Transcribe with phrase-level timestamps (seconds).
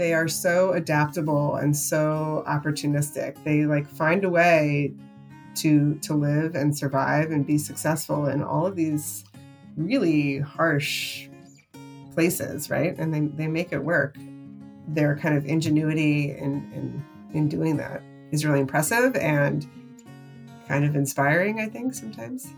[0.00, 3.42] they are so adaptable and so opportunistic.
[3.44, 4.94] They like find a way
[5.56, 9.24] to to live and survive and be successful in all of these
[9.76, 11.28] really harsh
[12.14, 12.96] places, right?
[12.98, 14.16] And they, they make it work.
[14.88, 19.68] Their kind of ingenuity in, in in doing that is really impressive and
[20.66, 22.48] kind of inspiring, I think, sometimes.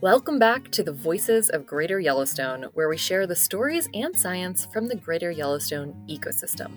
[0.00, 4.64] Welcome back to the Voices of Greater Yellowstone, where we share the stories and science
[4.72, 6.70] from the Greater Yellowstone ecosystem.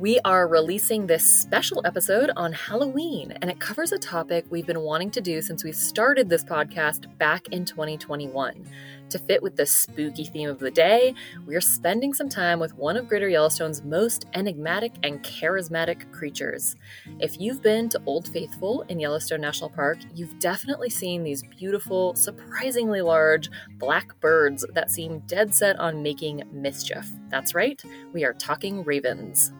[0.00, 4.80] We are releasing this special episode on Halloween, and it covers a topic we've been
[4.80, 8.66] wanting to do since we started this podcast back in 2021.
[9.10, 11.14] To fit with the spooky theme of the day,
[11.44, 16.76] we are spending some time with one of Greater Yellowstone's most enigmatic and charismatic creatures.
[17.18, 22.14] If you've been to Old Faithful in Yellowstone National Park, you've definitely seen these beautiful,
[22.14, 27.10] surprisingly large black birds that seem dead set on making mischief.
[27.30, 29.52] That's right, we are talking ravens.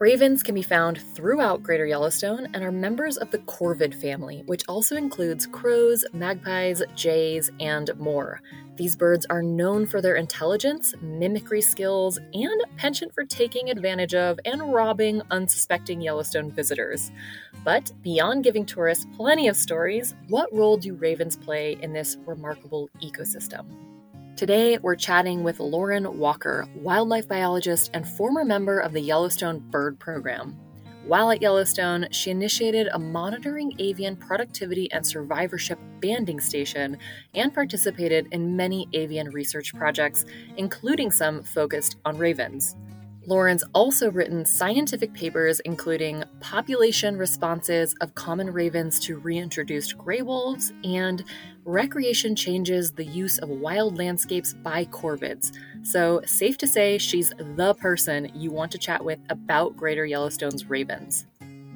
[0.00, 4.62] Ravens can be found throughout Greater Yellowstone and are members of the corvid family, which
[4.68, 8.40] also includes crows, magpies, jays, and more.
[8.78, 14.38] These birds are known for their intelligence, mimicry skills, and penchant for taking advantage of
[14.44, 17.10] and robbing unsuspecting Yellowstone visitors.
[17.64, 22.88] But beyond giving tourists plenty of stories, what role do ravens play in this remarkable
[23.02, 23.66] ecosystem?
[24.36, 29.98] Today, we're chatting with Lauren Walker, wildlife biologist and former member of the Yellowstone Bird
[29.98, 30.56] Program.
[31.04, 36.98] While at Yellowstone, she initiated a monitoring avian productivity and survivorship banding station
[37.34, 40.26] and participated in many avian research projects,
[40.58, 42.76] including some focused on ravens.
[43.28, 50.72] Lauren's also written scientific papers including population responses of common ravens to reintroduced gray wolves
[50.82, 51.24] and
[51.66, 55.52] recreation changes the use of wild landscapes by corvids.
[55.82, 60.64] So, safe to say she's the person you want to chat with about Greater Yellowstone's
[60.64, 61.26] ravens.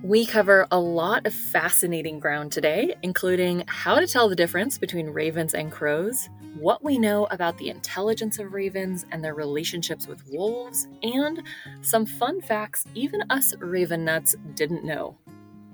[0.03, 5.11] We cover a lot of fascinating ground today, including how to tell the difference between
[5.11, 10.23] ravens and crows, what we know about the intelligence of ravens and their relationships with
[10.29, 11.43] wolves, and
[11.81, 15.17] some fun facts even us raven nuts didn't know.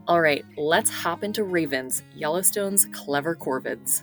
[0.06, 4.02] All right, let's hop into ravens, Yellowstone's clever corvids.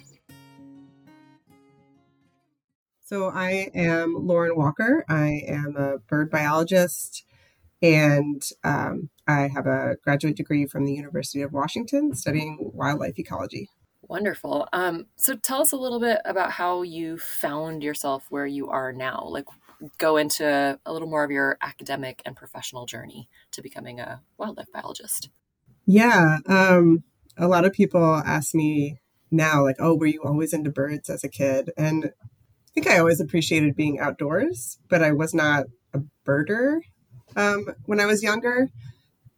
[3.01, 5.05] So, I am Lauren Walker.
[5.07, 7.25] I am a bird biologist
[7.81, 13.69] and um, I have a graduate degree from the University of Washington studying wildlife ecology.
[14.07, 14.67] Wonderful.
[14.71, 18.93] Um, so tell us a little bit about how you found yourself where you are
[18.93, 19.27] now.
[19.29, 19.45] Like,
[19.97, 24.71] go into a little more of your academic and professional journey to becoming a wildlife
[24.73, 25.29] biologist.
[25.85, 26.37] Yeah.
[26.47, 27.03] Um,
[27.37, 28.99] a lot of people ask me
[29.31, 31.71] now, like, oh, were you always into birds as a kid?
[31.77, 36.79] And I think I always appreciated being outdoors, but I was not a birder
[37.35, 38.69] um, when I was younger.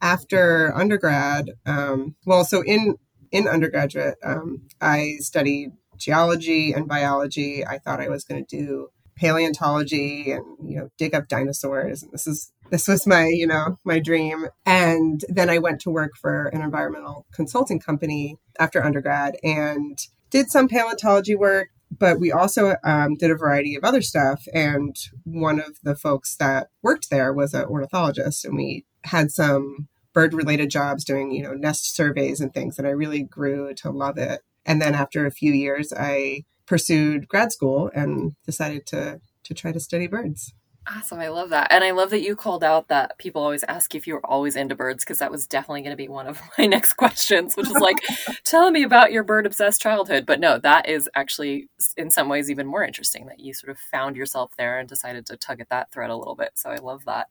[0.00, 2.94] After undergrad, um, well, so in
[3.30, 7.66] in undergraduate, um, I studied geology and biology.
[7.66, 12.02] I thought I was going to do paleontology and you know dig up dinosaurs.
[12.02, 14.46] And this is this was my you know my dream.
[14.64, 19.98] And then I went to work for an environmental consulting company after undergrad and
[20.30, 24.44] did some paleontology work but we also um, did a variety of other stuff.
[24.52, 29.88] And one of the folks that worked there was an ornithologist, and we had some
[30.12, 32.78] bird related jobs doing, you know, nest surveys and things.
[32.78, 34.40] And I really grew to love it.
[34.66, 39.72] And then after a few years, I pursued grad school and decided to to try
[39.72, 40.52] to study birds.
[40.90, 41.18] Awesome.
[41.18, 41.70] I love that.
[41.70, 44.56] And I love that you called out that people always ask if you were always
[44.56, 47.66] into birds because that was definitely going to be one of my next questions, which
[47.66, 47.96] is like,
[48.44, 50.24] tell me about your bird obsessed childhood.
[50.24, 53.78] But no, that is actually in some ways even more interesting that you sort of
[53.78, 56.52] found yourself there and decided to tug at that thread a little bit.
[56.54, 57.28] So I love that.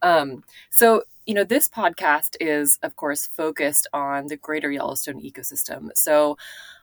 [0.00, 5.90] Um, so, you know, this podcast is, of course, focused on the greater Yellowstone ecosystem.
[5.94, 6.36] So,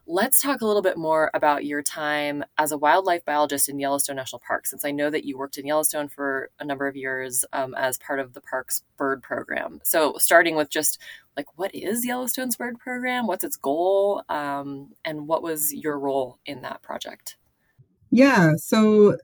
[0.05, 4.17] Let's talk a little bit more about your time as a wildlife biologist in Yellowstone
[4.17, 7.45] National Park, since I know that you worked in Yellowstone for a number of years
[7.53, 9.79] um, as part of the park's bird program.
[9.83, 10.99] So, starting with just
[11.37, 13.27] like, what is Yellowstone's bird program?
[13.27, 14.23] What's its goal?
[14.27, 17.37] Um, and what was your role in that project?
[18.09, 19.17] Yeah, so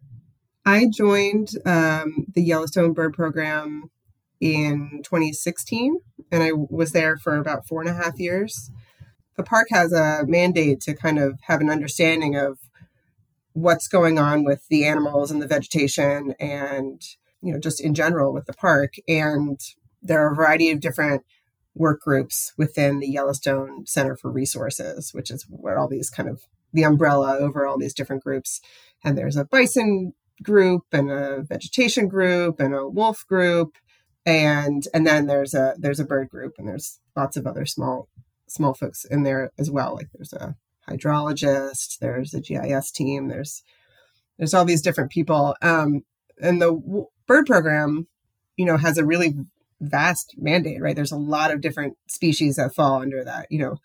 [0.66, 3.92] I joined um, the Yellowstone bird program
[4.40, 6.00] in 2016,
[6.32, 8.72] and I was there for about four and a half years.
[9.36, 12.60] The park has a mandate to kind of have an understanding of
[13.54, 17.02] what's going on with the animals and the vegetation and
[17.42, 18.96] you know just in general with the park.
[19.08, 19.60] And
[20.02, 21.24] there are a variety of different
[21.76, 26.44] work groups within the Yellowstone Center for Resources, which is where all these kind of
[26.74, 28.62] the umbrella over all these different groups.
[29.04, 30.14] And there's a bison
[30.44, 33.76] group and a vegetation group and a wolf group
[34.25, 38.07] and and then there's a there's a bird group and there's lots of other small
[38.48, 39.95] small folks in there as well.
[39.95, 40.56] Like there's a
[40.88, 43.63] hydrologist there's a gis team there's
[44.38, 45.56] there's all these different people.
[45.62, 46.04] Um
[46.42, 48.07] and the w- bird program
[48.57, 49.36] you know has a really
[49.81, 50.95] vast mandate right?
[50.95, 53.48] There's a lot of different species that fall under that.
[53.50, 53.77] You know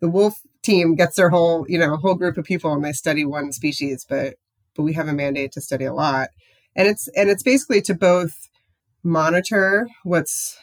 [0.00, 3.24] the wolf team gets their whole you know whole group of people and they study
[3.24, 4.34] one species but
[4.78, 6.28] but we have a mandate to study a lot.
[6.74, 8.48] And it's and it's basically to both
[9.02, 10.58] monitor what's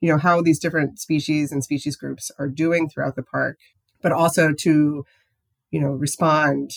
[0.00, 3.58] you know how these different species and species groups are doing throughout the park
[4.02, 5.04] but also to
[5.70, 6.70] you know respond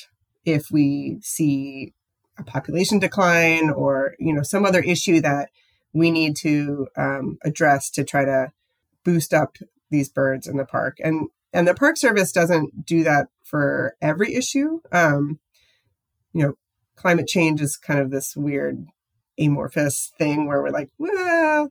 [0.45, 1.93] if we see
[2.37, 5.49] a population decline or you know some other issue that
[5.93, 8.51] we need to um, address to try to
[9.03, 9.57] boost up
[9.89, 10.97] these birds in the park.
[11.03, 14.81] And and the park service doesn't do that for every issue.
[14.91, 15.39] Um,
[16.33, 16.53] you know
[16.95, 18.85] climate change is kind of this weird
[19.39, 21.69] amorphous thing where we're like, well,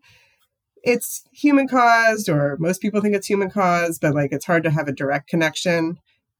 [0.83, 4.71] it's human caused, or most people think it's human caused, but like it's hard to
[4.71, 5.99] have a direct connection.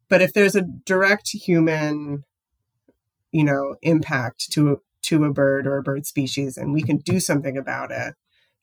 [0.09, 2.25] But if there's a direct human,
[3.33, 7.21] you know, impact to to a bird or a bird species, and we can do
[7.21, 8.15] something about it,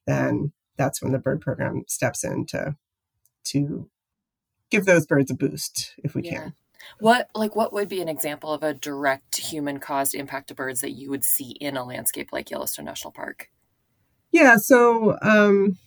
[0.08, 2.76] then that's when the bird program steps in to
[3.46, 3.90] to
[4.72, 6.32] give those birds a boost if we yeah.
[6.32, 6.54] can.
[7.00, 10.82] What like what would be an example of a direct human caused impact to birds
[10.82, 13.50] that you would see in a landscape like Yellowstone National Park?
[14.32, 15.78] Yeah, so um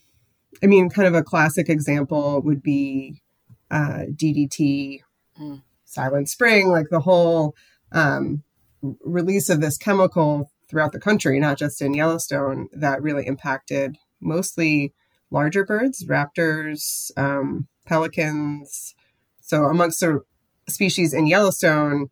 [0.63, 3.23] I mean kind of a classic example would be
[3.71, 5.01] uh DDT,
[5.41, 5.63] mm.
[5.85, 7.55] Silent Spring, like the whole
[7.93, 8.43] um
[8.83, 14.93] release of this chemical throughout the country, not just in Yellowstone, that really impacted mostly
[15.31, 18.95] larger birds, raptors, um, pelicans.
[19.41, 20.21] So amongst the
[20.69, 22.09] species in Yellowstone,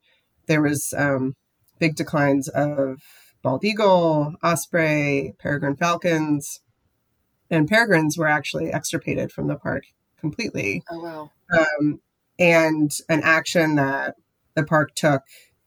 [0.47, 1.35] there was um,
[1.79, 3.01] big declines of
[3.43, 6.61] bald eagle, osprey, peregrine falcons,
[7.51, 9.85] and peregrines were actually extirpated from the park
[10.19, 10.83] completely.
[10.91, 11.31] Oh wow!
[11.57, 12.01] Um,
[12.39, 14.17] and an action that
[14.55, 15.23] the park took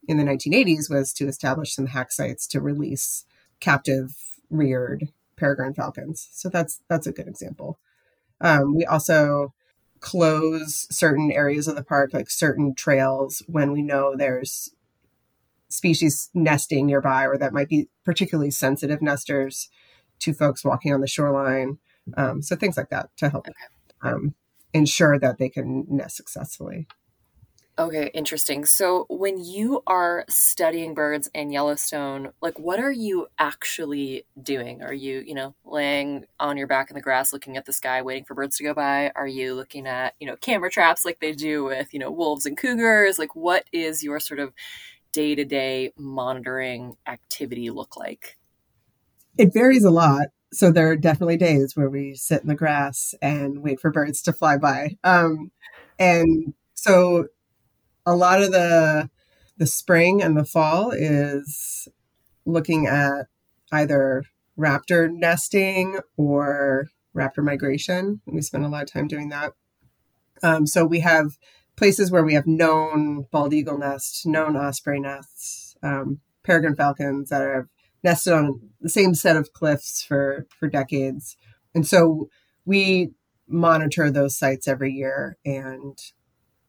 [0.06, 3.24] in the 1980s was to establish some hack sites to release
[3.60, 4.10] captive
[4.50, 6.28] reared peregrine falcons.
[6.32, 7.78] So that's that's a good example.
[8.40, 9.54] Um, we also
[10.00, 14.70] close certain areas of the park, like certain trails, when we know there's
[15.68, 19.68] species nesting nearby or that might be particularly sensitive nesters
[20.18, 21.78] to folks walking on the shoreline.
[22.16, 24.12] Um, so things like that to help okay.
[24.14, 24.34] um,
[24.72, 26.88] ensure that they can nest successfully.
[27.80, 28.66] Okay, interesting.
[28.66, 34.82] So when you are studying birds in Yellowstone, like what are you actually doing?
[34.82, 38.02] Are you, you know, laying on your back in the grass looking at the sky
[38.02, 39.12] waiting for birds to go by?
[39.16, 42.44] Are you looking at, you know, camera traps like they do with, you know, wolves
[42.44, 43.18] and cougars?
[43.18, 44.52] Like what is your sort of
[45.14, 48.36] day-to-day monitoring activity look like?
[49.38, 50.26] It varies a lot.
[50.52, 54.20] So there are definitely days where we sit in the grass and wait for birds
[54.22, 54.98] to fly by.
[55.02, 55.50] Um,
[55.98, 57.28] and so
[58.06, 59.10] a lot of the
[59.56, 61.86] the spring and the fall is
[62.46, 63.26] looking at
[63.72, 64.24] either
[64.58, 68.20] raptor nesting or raptor migration.
[68.26, 69.52] We spend a lot of time doing that.
[70.42, 71.36] Um, so we have
[71.76, 77.42] places where we have known bald eagle nests, known osprey nests, um, peregrine falcons that
[77.42, 77.66] have
[78.02, 81.36] nested on the same set of cliffs for for decades,
[81.74, 82.28] and so
[82.64, 83.10] we
[83.46, 85.98] monitor those sites every year and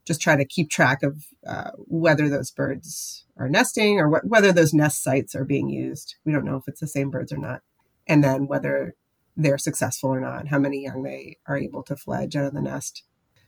[0.06, 4.52] just try to keep track of uh, whether those birds are nesting or what, whether
[4.52, 6.16] those nest sites are being used.
[6.26, 7.62] We don't know if it's the same birds or not.
[8.08, 8.96] And then whether
[9.38, 12.62] they're successful or not, how many young they are able to fledge out of the
[12.62, 13.04] nest.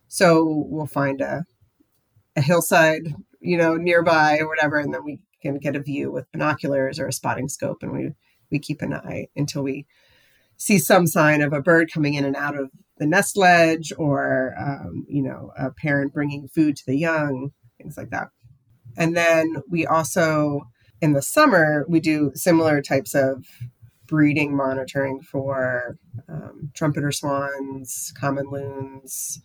[0.07, 1.45] So we'll find a,
[2.35, 6.31] a hillside, you know, nearby or whatever, and then we can get a view with
[6.31, 8.11] binoculars or a spotting scope, and we
[8.49, 9.85] we keep an eye until we
[10.57, 14.53] see some sign of a bird coming in and out of the nest ledge or
[14.59, 18.27] um, you know a parent bringing food to the young things like that.
[18.97, 20.61] And then we also
[21.01, 23.45] in the summer we do similar types of
[24.05, 25.97] breeding monitoring for
[26.29, 29.41] um, trumpeter swans common loons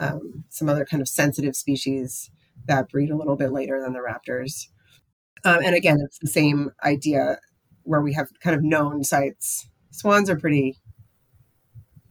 [0.00, 2.30] um, some other kind of sensitive species
[2.66, 4.68] that breed a little bit later than the raptors.
[5.44, 7.38] Um, and again it's the same idea
[7.84, 10.76] where we have kind of known sites swans are pretty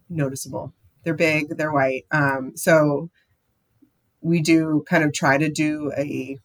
[0.10, 0.74] noticeable.
[1.04, 2.06] They're big, they're white.
[2.12, 3.10] Um, so
[4.22, 6.38] we do kind of try to do a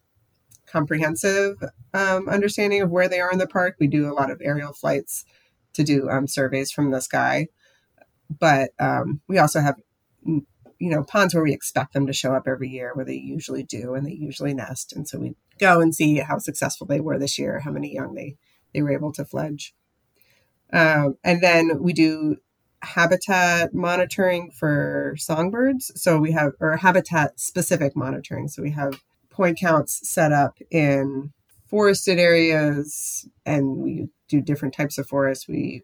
[0.66, 1.62] comprehensive
[1.92, 3.76] um, understanding of where they are in the park.
[3.78, 5.24] We do a lot of aerial flights
[5.74, 7.48] to do um, surveys from the sky,
[8.28, 9.76] but um, we also have
[10.24, 13.62] you know ponds where we expect them to show up every year, where they usually
[13.62, 14.92] do, and they usually nest.
[14.92, 18.14] And so we go and see how successful they were this year, how many young
[18.14, 18.36] they
[18.74, 19.74] they were able to fledge.
[20.72, 22.36] Um, and then we do
[22.82, 25.92] habitat monitoring for songbirds.
[26.00, 28.48] So we have, or habitat specific monitoring.
[28.48, 29.00] So we have
[29.30, 31.32] point counts set up in
[31.66, 35.48] forested areas and we do different types of forests.
[35.48, 35.82] We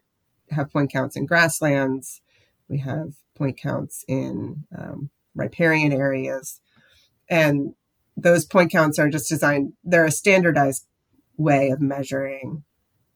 [0.51, 2.21] have point counts in grasslands.
[2.67, 6.59] We have point counts in um, riparian areas.
[7.29, 7.73] And
[8.17, 10.85] those point counts are just designed, they're a standardized
[11.37, 12.63] way of measuring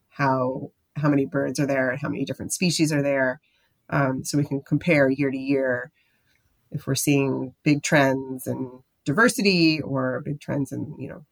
[0.09, 3.41] how how many birds are there and how many different species are there.
[3.89, 5.91] Um, so we can compare year to year
[6.71, 11.25] if we're seeing big trends in diversity or big trends in you know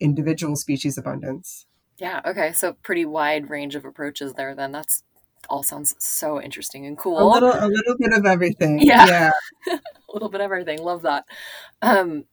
[0.00, 1.66] individual species abundance.
[1.98, 4.72] Yeah okay so pretty wide range of approaches there then.
[4.72, 5.02] That's
[5.48, 7.20] all sounds so interesting and cool.
[7.22, 9.30] A little a little bit of everything yeah, yeah.
[9.76, 11.24] a little bit of everything love that.
[11.82, 12.24] Um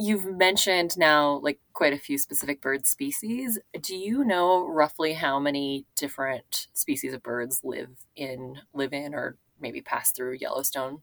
[0.00, 3.58] you've mentioned now like quite a few specific bird species.
[3.80, 9.36] Do you know roughly how many different species of birds live in live in or
[9.60, 11.02] maybe pass through Yellowstone?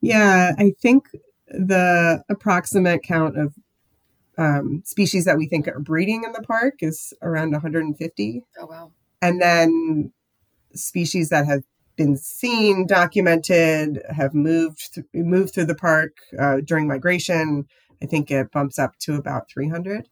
[0.00, 1.08] Yeah, I think
[1.48, 3.54] the approximate count of
[4.36, 8.44] um, species that we think are breeding in the park is around 150.
[8.60, 8.92] Oh wow!
[9.20, 10.12] And then
[10.74, 11.64] species that have
[11.98, 17.66] been seen, documented, have moved th- moved through the park uh, during migration.
[18.00, 20.08] I think it bumps up to about 300.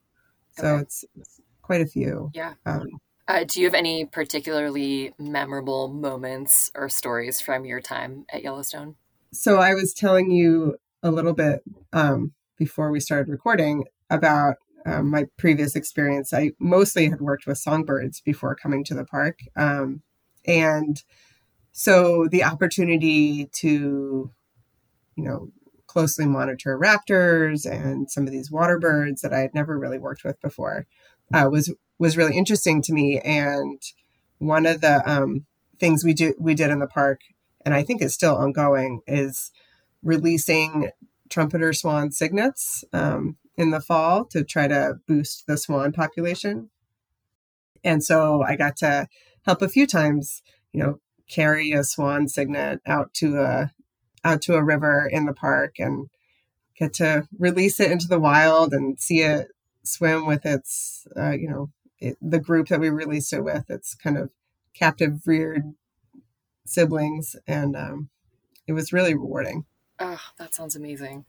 [0.59, 0.83] So okay.
[0.83, 2.31] it's, it's, quite a few.
[2.35, 2.55] Yeah.
[2.67, 2.89] Um,
[3.29, 8.97] uh, do you have any particularly memorable moments or stories from your time at Yellowstone?
[9.33, 11.63] So I was telling you a little bit
[11.93, 16.33] um, before we started recording about um, my previous experience.
[16.33, 19.41] I mostly had worked with songbirds before coming to the park.
[19.57, 20.03] Um,
[20.47, 21.03] and
[21.79, 24.31] so the opportunity to,
[25.15, 25.51] you know,
[25.87, 30.25] closely monitor raptors and some of these water birds that I had never really worked
[30.25, 30.87] with before
[31.35, 33.21] uh, was was really interesting to me.
[33.21, 33.83] And
[34.39, 35.45] one of the um,
[35.79, 37.21] things we do we did in the park,
[37.63, 39.51] and I think is still ongoing, is
[40.03, 40.93] releasing
[41.29, 46.71] trumpeter swan cygnets um, in the fall to try to boost the swan population.
[47.85, 49.09] And so I got to
[49.45, 50.41] help a few times,
[50.73, 53.73] you know, carry a swan cygnet out to a
[54.25, 56.09] out to a river in the park and
[56.77, 59.49] get to release it into the wild and see it
[59.83, 63.95] swim with its uh, you know it, the group that we released it with its
[63.95, 64.31] kind of
[64.75, 65.75] captive reared
[66.67, 68.09] siblings and um,
[68.67, 69.65] it was really rewarding.
[69.99, 71.25] Oh that sounds amazing.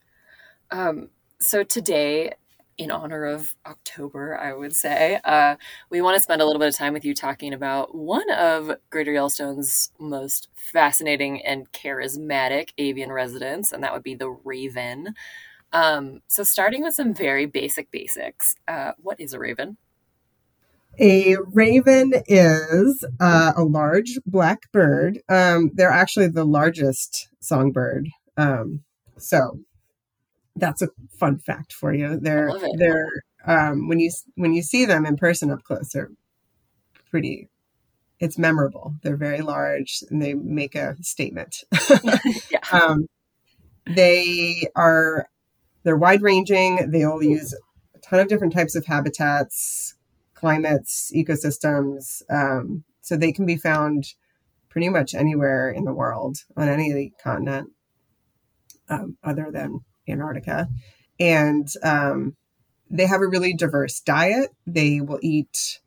[0.72, 2.34] Um, so today
[2.78, 5.56] in honor of October, I would say, uh,
[5.90, 8.78] we want to spend a little bit of time with you talking about one of
[8.90, 15.16] Greater Yellowstone's most fascinating and charismatic avian residents, and that would be the raven.
[15.74, 19.78] Um, so, starting with some very basic basics, uh, what is a raven?
[21.00, 25.20] A raven is uh, a large black bird.
[25.30, 28.10] Um, they're actually the largest songbird.
[28.36, 28.84] Um,
[29.18, 29.60] so
[30.58, 32.18] that's a fun fact for you.
[32.20, 36.12] They're they're um, when you when you see them in person up close, they're
[37.10, 37.48] pretty.
[38.20, 38.96] It's memorable.
[39.04, 41.64] They're very large and they make a statement.
[42.52, 42.60] yeah.
[42.72, 43.08] um,
[43.86, 45.30] they are
[45.84, 46.90] they're wide ranging.
[46.92, 47.54] They all use
[47.96, 49.96] a ton of different types of habitats,
[50.34, 52.24] climates, ecosystems.
[52.30, 54.14] Um, so they can be found
[54.68, 57.70] pretty much anywhere in the world on any continent
[58.90, 60.70] um, other than Antarctica.
[61.20, 62.36] And um,
[62.90, 64.52] they have a really diverse diet.
[64.66, 65.80] They will eat,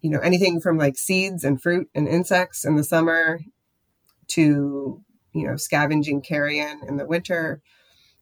[0.00, 3.40] you know, anything from like seeds and fruit and insects in the summer
[4.28, 5.02] to,
[5.32, 7.60] you know, scavenging carrion in the winter.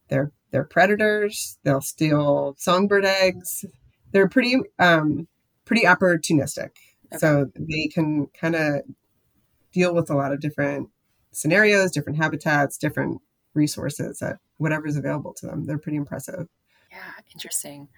[0.09, 1.57] They're they're predators.
[1.63, 3.65] They'll steal songbird eggs.
[4.11, 5.27] They're pretty um,
[5.65, 6.71] pretty opportunistic.
[7.13, 7.17] Okay.
[7.17, 8.81] So they can kind of
[9.71, 10.89] deal with a lot of different
[11.31, 13.21] scenarios, different habitats, different
[13.57, 15.65] resources at whatever's available to them.
[15.65, 16.47] They're pretty impressive.
[16.91, 17.89] Yeah, interesting.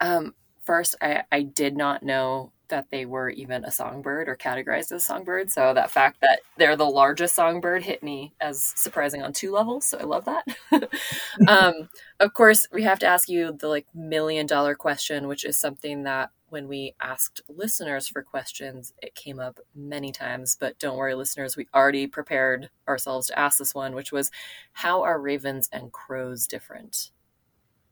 [0.00, 4.92] Um, first, I, I did not know that they were even a songbird or categorized
[4.92, 5.50] as a songbird.
[5.50, 9.86] So that fact that they're the largest songbird hit me as surprising on two levels.
[9.86, 10.44] So I love that.
[11.48, 15.56] um, of course, we have to ask you the like million dollar question, which is
[15.56, 20.56] something that when we asked listeners for questions, it came up many times.
[20.58, 24.30] But don't worry, listeners, we already prepared ourselves to ask this one, which was
[24.72, 27.10] how are ravens and crows different?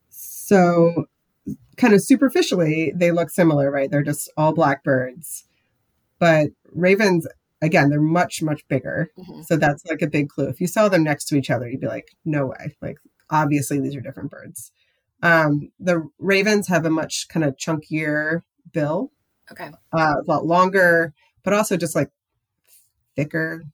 [0.08, 1.04] So,
[1.76, 3.90] kind of superficially, they look similar, right?
[3.90, 5.44] They're just all blackbirds.
[6.18, 7.26] But ravens,
[7.60, 9.10] again, they're much, much bigger.
[9.18, 9.42] Mm-hmm.
[9.42, 10.48] So that's like a big clue.
[10.48, 12.78] If you saw them next to each other, you'd be like, no way.
[12.80, 12.96] Like,
[13.28, 14.72] obviously, these are different birds.
[15.22, 18.40] Um, the ravens have a much kind of chunkier
[18.72, 19.10] bill
[19.50, 19.70] Okay.
[19.92, 22.10] Uh, a lot longer, but also just like
[23.16, 23.64] thicker,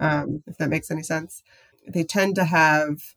[0.00, 1.42] um, if that makes any sense.
[1.86, 3.14] They tend to have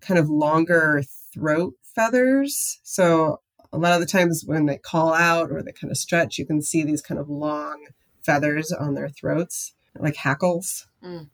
[0.00, 1.02] kind of longer
[1.32, 2.80] throat feathers.
[2.82, 3.40] So
[3.72, 6.46] a lot of the times when they call out or they kind of stretch, you
[6.46, 7.86] can see these kind of long
[8.22, 10.86] feathers on their throats, like hackles.
[11.02, 11.28] Mm.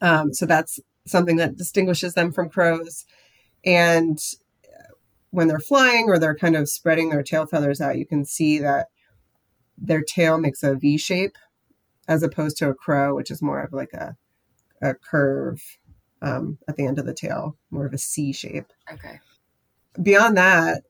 [0.00, 3.04] Um, so that's something that distinguishes them from crows.
[3.64, 4.18] And
[5.30, 8.58] when they're flying or they're kind of spreading their tail feathers out, you can see
[8.58, 8.88] that
[9.78, 11.36] their tail makes a V shape
[12.08, 14.16] as opposed to a crow, which is more of like a,
[14.82, 15.62] a curve
[16.22, 18.72] um, at the end of the tail, more of a C shape.
[18.92, 19.20] Okay.
[20.00, 20.82] Beyond that,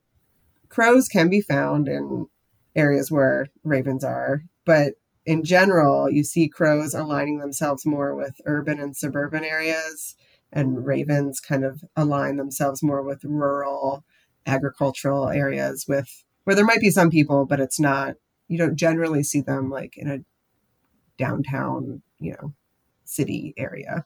[0.68, 2.26] crows can be found in
[2.74, 4.94] areas where ravens are, but
[5.26, 10.16] in general, you see crows aligning themselves more with urban and suburban areas,
[10.52, 14.04] and ravens kind of align themselves more with rural
[14.46, 18.14] agricultural areas with where there might be some people, but it's not,
[18.48, 20.18] you don't generally see them like in a
[21.18, 22.54] downtown, you know,
[23.04, 24.04] city area.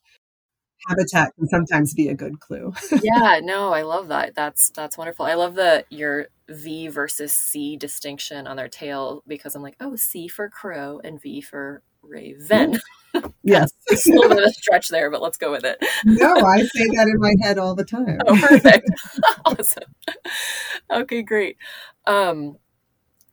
[0.88, 2.74] Habitat can sometimes be a good clue.
[3.02, 4.34] yeah, no, I love that.
[4.34, 5.24] That's that's wonderful.
[5.24, 9.96] I love the your V versus C distinction on their tail because I'm like, oh,
[9.96, 12.80] C for crow and V for raven.
[13.44, 13.70] Yes.
[13.87, 15.78] it's a little bit of a stretch there, but let's go with it.
[16.04, 18.18] no, I say that in my head all the time.
[18.26, 18.90] Oh, perfect.
[19.44, 19.84] awesome.
[20.90, 21.56] Okay, great.
[22.08, 22.56] Um,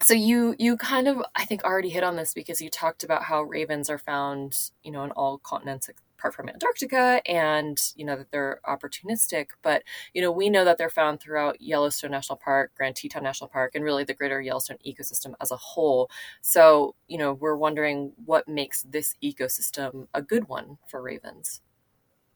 [0.04, 3.24] so you you kind of I think already hit on this because you talked about
[3.24, 5.90] how ravens are found, you know, in all continents
[6.22, 10.78] apart from Antarctica and you know that they're opportunistic but you know we know that
[10.78, 14.78] they're found throughout Yellowstone National Park, Grand Teton National Park and really the greater Yellowstone
[14.86, 16.10] ecosystem as a whole.
[16.42, 21.62] So, you know, we're wondering what makes this ecosystem a good one for ravens.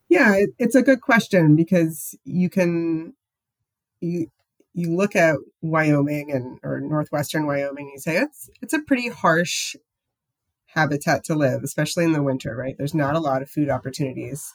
[0.09, 3.13] Yeah, it's a good question because you can
[4.01, 4.27] you
[4.73, 9.75] you look at Wyoming and or northwestern Wyoming, you say it's it's a pretty harsh
[10.75, 12.75] habitat to live, especially in the winter, right?
[12.77, 14.53] There's not a lot of food opportunities.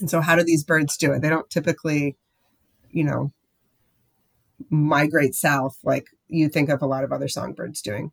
[0.00, 1.22] And so how do these birds do it?
[1.22, 2.16] They don't typically,
[2.90, 3.32] you know,
[4.70, 8.12] migrate south like you think of a lot of other songbirds doing.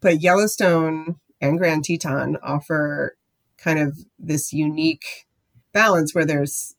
[0.00, 3.16] But Yellowstone and Grand Teton offer
[3.58, 5.26] kind of this unique
[5.72, 6.74] balance where there's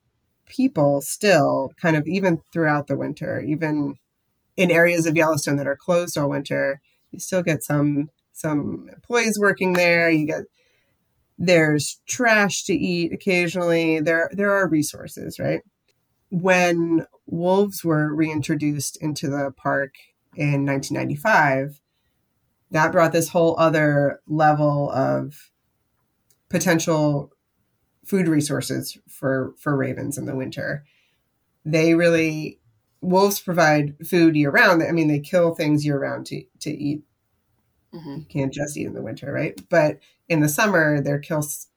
[0.45, 3.95] people still kind of even throughout the winter, even
[4.55, 6.79] in areas of Yellowstone that are closed all winter,
[7.11, 10.09] you still get some some employees working there.
[10.09, 10.43] You get
[11.37, 13.99] there's trash to eat occasionally.
[13.99, 15.61] There there are resources, right?
[16.29, 19.93] When wolves were reintroduced into the park
[20.35, 21.79] in 1995,
[22.71, 25.51] that brought this whole other level of
[26.49, 27.31] potential
[28.05, 30.83] food resources for for ravens in the winter.
[31.65, 32.59] They really
[33.01, 34.81] wolves provide food year round.
[34.83, 37.03] I mean, they kill things year round to to eat.
[37.93, 38.15] Mm-hmm.
[38.19, 39.59] You can't just eat in the winter, right?
[39.69, 41.67] But in the summer, their kills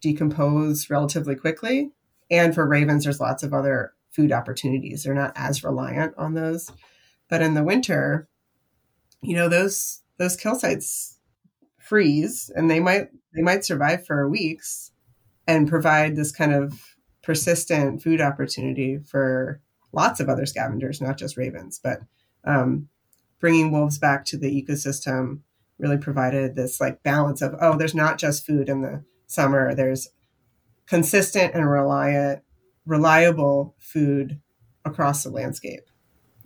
[0.00, 1.90] decompose relatively quickly.
[2.30, 5.02] And for ravens, there's lots of other food opportunities.
[5.02, 6.70] They're not as reliant on those.
[7.28, 8.28] But in the winter,
[9.22, 11.18] you know, those those kill sites
[11.78, 14.92] freeze and they might they might survive for weeks
[15.46, 19.60] and provide this kind of persistent food opportunity for
[19.92, 21.80] lots of other scavengers, not just ravens.
[21.82, 22.00] But
[22.44, 22.88] um,
[23.40, 25.40] bringing wolves back to the ecosystem
[25.78, 29.74] really provided this like balance of oh, there's not just food in the summer.
[29.74, 30.08] There's
[30.86, 32.42] consistent and reliant,
[32.86, 34.40] reliable food
[34.84, 35.82] across the landscape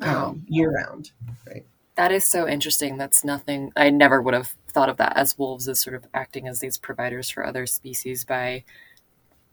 [0.00, 1.12] um, year round.
[1.46, 1.64] Right.
[1.96, 2.96] That is so interesting.
[2.98, 6.48] That's nothing I never would have thought of that as wolves as sort of acting
[6.48, 8.64] as these providers for other species by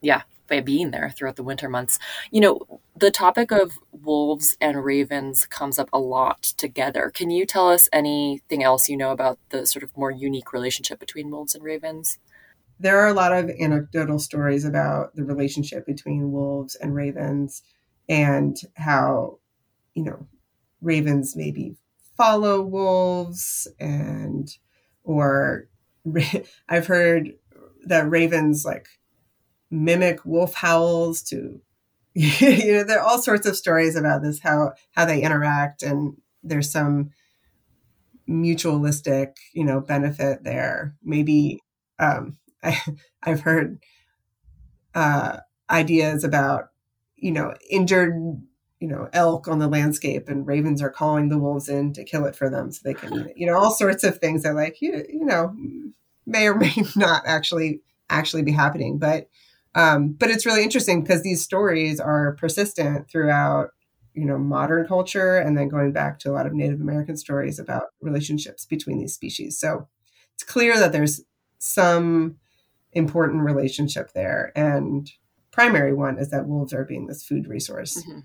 [0.02, 2.00] yeah, by being there throughout the winter months.
[2.32, 7.12] You know, the topic of wolves and ravens comes up a lot together.
[7.14, 11.00] Can you tell us anything else you know about the sort of more unique relationship
[11.00, 12.18] between wolves and ravens?
[12.80, 17.62] There are a lot of anecdotal stories about the relationship between wolves and ravens
[18.08, 19.40] and how,
[19.94, 20.28] you know,
[20.82, 21.76] ravens maybe
[22.18, 24.50] follow wolves and
[25.04, 25.68] or
[26.70, 27.34] I've heard
[27.86, 28.88] that ravens like
[29.72, 31.62] mimic wolf howls to
[32.14, 36.18] you know there are all sorts of stories about this how how they interact and
[36.44, 37.12] there's some
[38.28, 40.96] mutualistic you know benefit there.
[41.04, 41.62] Maybe
[42.00, 42.78] um I,
[43.24, 43.80] i've heard
[44.94, 45.38] uh
[45.70, 46.66] ideas about
[47.16, 48.14] you know injured
[48.82, 52.26] you know elk on the landscape and ravens are calling the wolves in to kill
[52.26, 55.06] it for them so they can you know all sorts of things that like you,
[55.08, 55.56] you know
[56.30, 58.98] may or may not actually actually be happening.
[58.98, 59.30] But
[59.80, 63.70] um, but it's really interesting because these stories are persistent throughout
[64.14, 67.60] you know modern culture and then going back to a lot of native american stories
[67.60, 69.88] about relationships between these species so
[70.34, 71.22] it's clear that there's
[71.60, 72.36] some
[72.94, 75.12] important relationship there and
[75.52, 78.20] primary one is that wolves are being this food resource mm-hmm.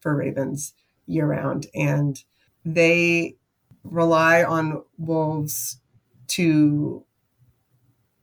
[0.00, 0.74] for ravens
[1.06, 2.24] year round and
[2.64, 3.36] they
[3.84, 5.78] rely on wolves
[6.26, 7.04] to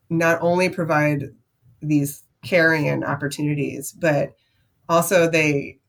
[0.09, 1.25] not only provide
[1.81, 4.35] these carrion opportunities but
[4.87, 5.79] also they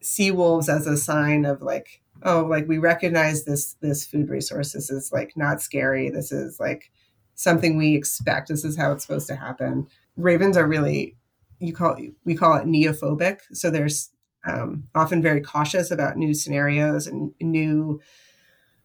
[0.00, 4.72] see wolves as a sign of like oh like we recognize this this food resource.
[4.72, 6.10] This is like not scary.
[6.10, 6.90] This is like
[7.34, 8.48] something we expect.
[8.48, 9.86] This is how it's supposed to happen.
[10.16, 11.16] Ravens are really
[11.60, 13.40] you call we call it neophobic.
[13.52, 14.10] So there's
[14.46, 18.00] um, often very cautious about new scenarios and new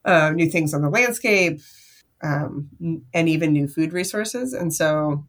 [0.06, 1.62] uh, new things on the landscape
[2.22, 2.70] um,
[3.13, 4.54] and even new food resources.
[4.54, 5.26] And so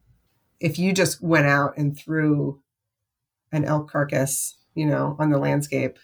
[0.60, 2.60] if you just went out and threw
[3.52, 5.98] an elk carcass you know, on the landscape.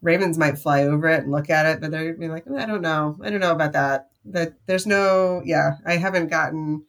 [0.00, 2.66] Ravens might fly over it and look at it, but they're be like, eh, I
[2.66, 3.18] don't know.
[3.22, 4.10] I don't know about that.
[4.24, 6.84] That there's no, yeah, I haven't gotten,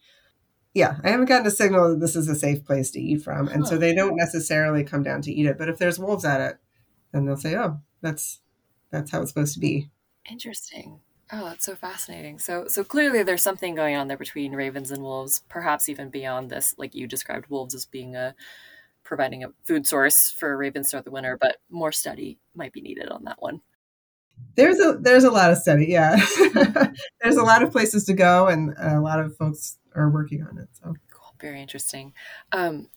[0.73, 3.47] yeah, I haven't gotten a signal that this is a safe place to eat from.
[3.47, 3.69] And huh.
[3.69, 5.57] so they don't necessarily come down to eat it.
[5.57, 6.57] But if there's wolves at it,
[7.11, 8.41] then they'll say, oh, that's,
[8.91, 9.89] that's how it's supposed to be.
[10.29, 10.99] Interesting.
[11.31, 12.39] Oh, that's so fascinating.
[12.39, 16.49] So, so clearly there's something going on there between ravens and wolves, perhaps even beyond
[16.49, 18.33] this, like you described wolves as being a
[19.03, 23.09] providing a food source for ravens throughout the winter, but more study might be needed
[23.09, 23.61] on that one.
[24.55, 26.15] There's a there's a lot of study, yeah.
[27.21, 30.57] there's a lot of places to go, and a lot of folks are working on
[30.57, 30.69] it.
[30.73, 32.13] So cool, very interesting.
[32.51, 32.87] Um,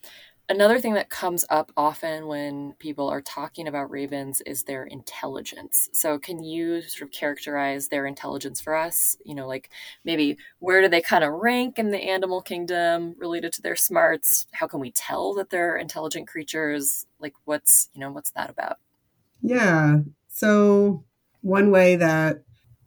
[0.48, 5.88] Another thing that comes up often when people are talking about ravens is their intelligence.
[5.92, 9.16] So, can you sort of characterize their intelligence for us?
[9.24, 9.70] You know, like
[10.04, 14.46] maybe where do they kind of rank in the animal kingdom related to their smarts?
[14.52, 17.06] How can we tell that they're intelligent creatures?
[17.20, 18.78] Like, what's, you know, what's that about?
[19.42, 20.00] Yeah.
[20.28, 21.04] So,
[21.40, 22.42] one way that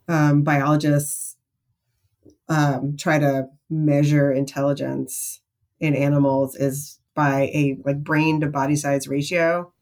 [0.08, 1.36] um, biologists
[2.48, 5.40] um, try to measure intelligence
[5.80, 9.72] in animals is by a like brain to body size ratio.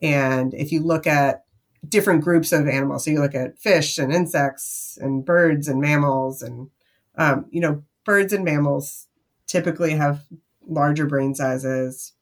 [0.00, 1.44] And if you look at
[1.86, 6.40] different groups of animals, so you look at fish and insects and birds and mammals,
[6.40, 6.70] and
[7.18, 9.08] um, you know, birds and mammals
[9.46, 10.24] typically have
[10.66, 12.14] larger brain sizes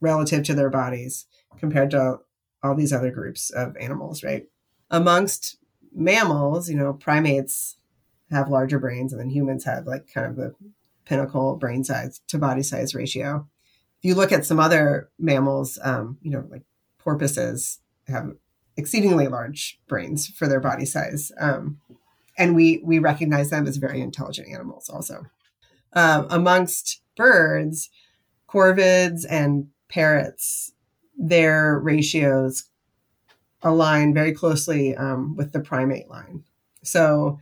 [0.00, 1.26] relative to their bodies
[1.58, 2.18] compared to
[2.62, 4.46] all these other groups of animals, right?
[4.90, 5.58] Amongst
[5.94, 7.76] mammals, you know, primates
[8.30, 10.54] have larger brains, and then humans have like kind of the
[11.04, 13.46] pinnacle brain size to body size ratio
[14.02, 16.62] you look at some other mammals, um, you know, like
[16.98, 18.32] porpoises have
[18.76, 21.32] exceedingly large brains for their body size.
[21.40, 21.80] Um,
[22.36, 25.26] and we, we recognize them as very intelligent animals also.
[25.94, 27.90] Um, amongst birds,
[28.48, 30.72] corvids and parrots,
[31.16, 32.70] their ratios
[33.62, 36.44] align very closely um, with the primate line.
[36.84, 37.40] So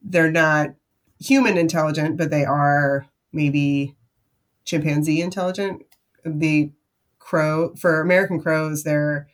[0.00, 0.70] they're not
[1.20, 3.96] human intelligent, but they are maybe
[4.64, 5.84] chimpanzee intelligent.
[6.24, 6.70] The
[7.18, 9.28] crow for American crows, their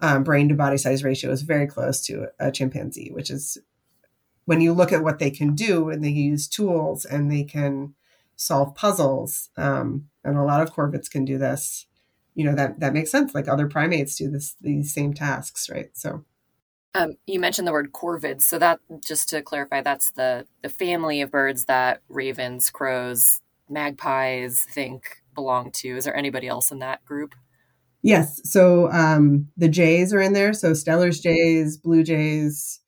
[0.00, 3.58] um, brain to body size ratio is very close to a chimpanzee, which is
[4.44, 7.94] when you look at what they can do and they use tools and they can
[8.36, 9.50] solve puzzles.
[9.56, 11.86] Um, and a lot of corvids can do this.
[12.34, 13.34] You know that that makes sense.
[13.34, 15.90] Like other primates do this these same tasks, right?
[15.94, 16.24] So.
[16.94, 21.20] Um, you mentioned the word corvids, so that just to clarify, that's the the family
[21.20, 25.96] of birds that ravens, crows, magpies think belong to.
[25.96, 27.34] Is there anybody else in that group?
[28.02, 28.40] Yes.
[28.44, 30.52] So um, the jays are in there.
[30.52, 32.80] So Steller's jays, blue jays,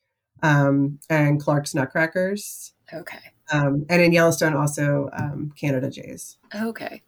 [0.42, 2.72] um, and Clark's nutcrackers.
[2.92, 3.18] Okay.
[3.52, 6.38] Um, and in Yellowstone, also um, Canada jays.
[6.54, 7.02] Okay.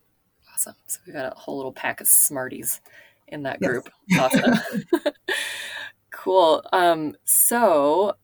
[0.52, 0.74] Awesome.
[0.86, 2.80] So we've got a whole little pack of smarties
[3.28, 3.88] in that group.
[4.08, 4.34] Yes.
[4.34, 4.82] Awesome.
[6.10, 6.62] cool.
[6.72, 8.14] Um, so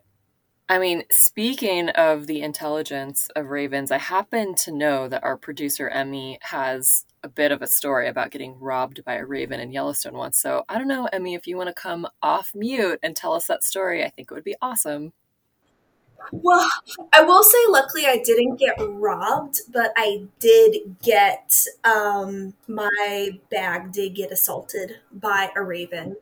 [0.70, 5.88] I mean, speaking of the intelligence of ravens, I happen to know that our producer
[5.88, 10.14] Emmy has a bit of a story about getting robbed by a raven in Yellowstone
[10.14, 10.38] once.
[10.38, 13.46] So I don't know, Emmy, if you want to come off mute and tell us
[13.46, 15.12] that story, I think it would be awesome.
[16.33, 16.68] Well,
[17.12, 21.54] I will say, luckily, I didn't get robbed, but I did get
[21.85, 26.16] um, my bag did get assaulted by a raven.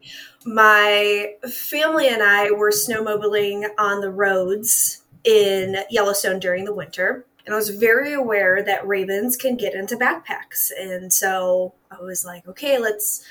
[0.44, 7.54] My family and I were snowmobiling on the roads in Yellowstone during the winter, and
[7.54, 12.46] I was very aware that ravens can get into backpacks, and so I was like,
[12.46, 13.24] okay, let's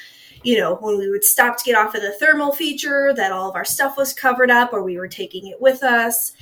[0.45, 3.49] you know, when we would stop to get off of the thermal feature, that all
[3.49, 6.33] of our stuff was covered up or we were taking it with us.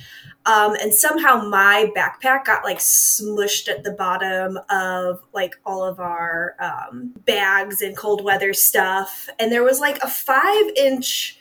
[0.46, 6.00] Um, and somehow my backpack got like smushed at the bottom of like all of
[6.00, 9.30] our um, bags and cold weather stuff.
[9.38, 11.38] And there was like a five inch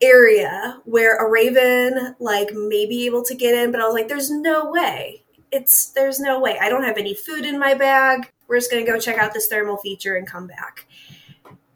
[0.00, 4.08] area where a raven like may be able to get in, but I was like,
[4.08, 5.24] there's no way.
[5.50, 6.58] It's there's no way.
[6.58, 8.32] I don't have any food in my bag.
[8.48, 10.86] We're just gonna go check out this thermal feature and come back.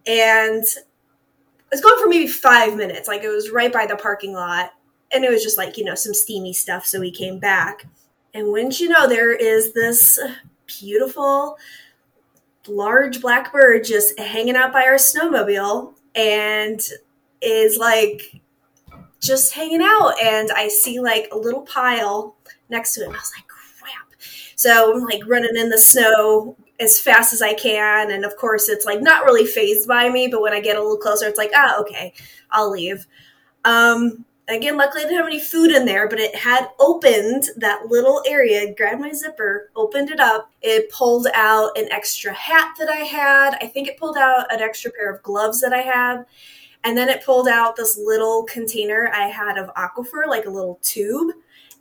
[0.07, 0.64] And
[1.73, 3.09] it's going for maybe five minutes.
[3.09, 4.71] Like it was right by the parking lot.
[5.12, 6.87] And it was just like, you know, some steamy stuff.
[6.87, 7.87] So we came back.
[8.35, 10.19] And wouldn't you know, there is this
[10.66, 11.59] beautiful
[12.69, 16.81] large black bird just hanging out by our snowmobile and
[17.40, 18.40] is like
[19.21, 20.14] just hanging out.
[20.23, 22.37] And I see like a little pile
[22.69, 23.09] next to it.
[23.09, 24.12] I was like, crap.
[24.57, 28.11] So I'm like running in the snow as fast as I can.
[28.11, 30.81] And of course, it's like not really fazed by me, but when I get a
[30.81, 32.12] little closer, it's like, ah, okay,
[32.51, 33.07] I'll leave.
[33.65, 37.87] Um, again, luckily I didn't have any food in there, but it had opened that
[37.87, 40.51] little area, grabbed my zipper, opened it up.
[40.62, 43.57] It pulled out an extra hat that I had.
[43.61, 46.25] I think it pulled out an extra pair of gloves that I had.
[46.85, 50.79] And then it pulled out this little container I had of Aquaphor, like a little
[50.83, 51.33] tube.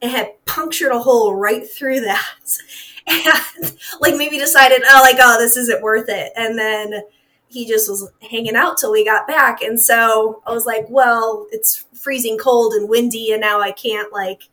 [0.01, 2.58] It had punctured a hole right through that.
[3.07, 6.31] And like maybe decided, oh, like, oh, this isn't worth it.
[6.35, 7.01] And then
[7.47, 9.61] he just was hanging out till we got back.
[9.61, 14.11] And so I was like, well, it's freezing cold and windy, and now I can't
[14.11, 14.49] like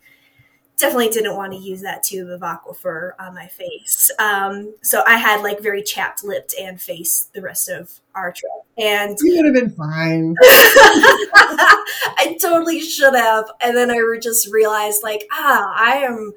[0.79, 4.11] definitely didn't want to use that tube of Aquaphor on my face.
[4.19, 8.51] Um, so I had like very chapped lipped and face the rest of our trip.
[8.77, 10.35] And you would have been fine.
[10.43, 13.51] I totally should have.
[13.61, 16.33] And then I just realized like, ah, I am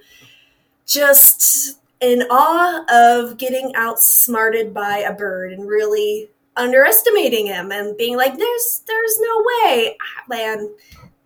[0.85, 8.17] just in awe of getting outsmarted by a bird and really underestimating him and being
[8.17, 10.69] like, there's there's no way, ah, man,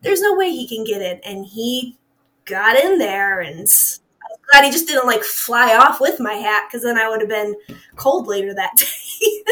[0.02, 1.20] there's no way he can get in.
[1.26, 1.98] And he
[2.46, 6.34] got in there and I was glad he just didn't like fly off with my
[6.34, 7.56] hat because then I would have been
[7.96, 9.44] cold later that day.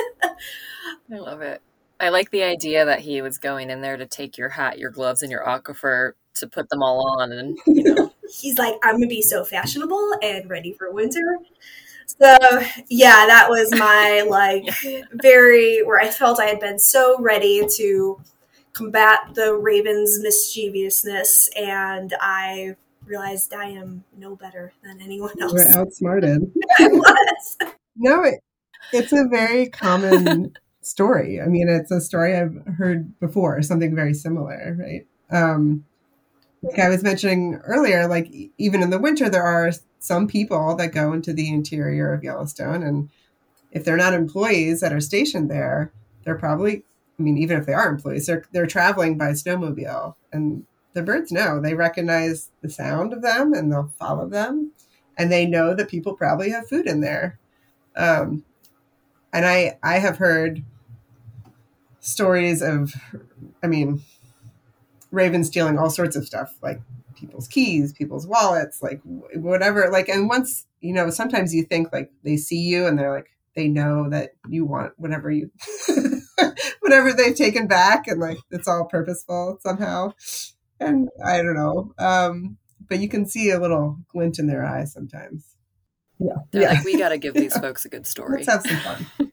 [1.14, 1.62] I love it.
[2.00, 4.92] I like the idea that he was going in there to take your hat, your
[4.92, 8.14] gloves, and your Aquaphor to put them all on, and you know.
[8.30, 11.38] He's like, I'm gonna be so fashionable and ready for winter.
[12.06, 12.38] So
[12.90, 14.64] yeah, that was my like
[15.14, 18.22] very where I felt I had been so ready to
[18.74, 25.54] combat the raven's mischievousness, and I realized I am no better than anyone else.
[25.54, 26.52] We're outsmarted.
[26.80, 27.58] I was.
[27.96, 28.40] No, it,
[28.94, 31.42] it's a very common story.
[31.42, 35.08] I mean, it's a story I've heard before, something very similar, right?
[35.30, 35.86] Um,
[36.62, 40.94] like I was mentioning earlier, like even in the winter, there are some people that
[40.94, 43.10] go into the interior of Yellowstone, and
[43.72, 45.92] if they're not employees that are stationed there,
[46.24, 46.84] they're probably,
[47.20, 51.32] I mean, even if they are employees, they're they're traveling by snowmobile, and the birds
[51.32, 51.62] know.
[51.62, 54.72] They recognize the sound of them and they'll follow them
[55.16, 57.38] and they know that people probably have food in there.
[57.96, 58.44] Um,
[59.34, 60.64] and i i have heard
[62.00, 62.94] stories of
[63.64, 64.02] i mean
[65.12, 66.82] ravens stealing all sorts of stuff like
[67.16, 69.02] people's keys people's wallets like
[69.34, 73.14] whatever like and once you know sometimes you think like they see you and they're
[73.14, 75.50] like they know that you want whatever you
[76.82, 80.14] whatever they've taken back and like it's all purposeful somehow
[80.80, 81.94] and I don't know.
[81.98, 85.56] Um, but you can see a little glint in their eye sometimes.
[86.20, 86.36] Yeah.
[86.52, 86.74] They're yeah.
[86.74, 88.44] like, we got to give these folks a good story.
[88.46, 89.32] Let's have some fun.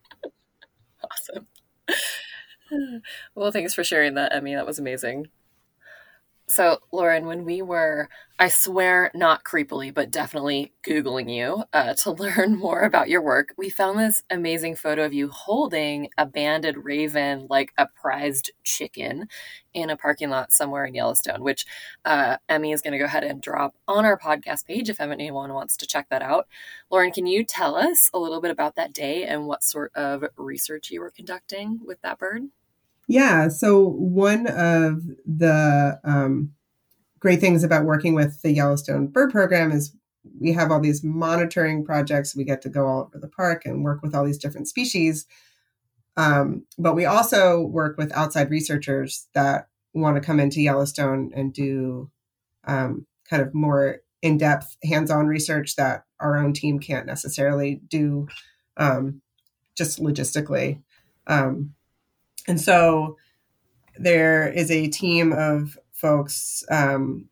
[1.10, 1.46] awesome.
[3.34, 4.54] Well, thanks for sharing that, Emmy.
[4.54, 5.28] That was amazing.
[6.46, 12.10] So, Lauren, when we were, I swear not creepily, but definitely Googling you uh, to
[12.12, 16.76] learn more about your work, we found this amazing photo of you holding a banded
[16.84, 19.26] raven like a prized chicken
[19.72, 21.64] in a parking lot somewhere in Yellowstone, which
[22.04, 25.54] uh, Emmy is going to go ahead and drop on our podcast page if anyone
[25.54, 26.46] wants to check that out.
[26.90, 30.24] Lauren, can you tell us a little bit about that day and what sort of
[30.36, 32.42] research you were conducting with that bird?
[33.06, 33.48] Yeah.
[33.48, 36.52] So one of the um,
[37.20, 39.94] great things about working with the Yellowstone Bird Program is
[40.40, 42.34] we have all these monitoring projects.
[42.34, 45.26] We get to go all over the park and work with all these different species.
[46.16, 51.52] Um, but we also work with outside researchers that want to come into Yellowstone and
[51.52, 52.10] do
[52.64, 57.80] um, kind of more in depth, hands on research that our own team can't necessarily
[57.88, 58.28] do
[58.76, 59.20] um,
[59.76, 60.82] just logistically.
[61.26, 61.74] Um,
[62.46, 63.16] and so
[63.96, 67.28] there is a team of folks, um,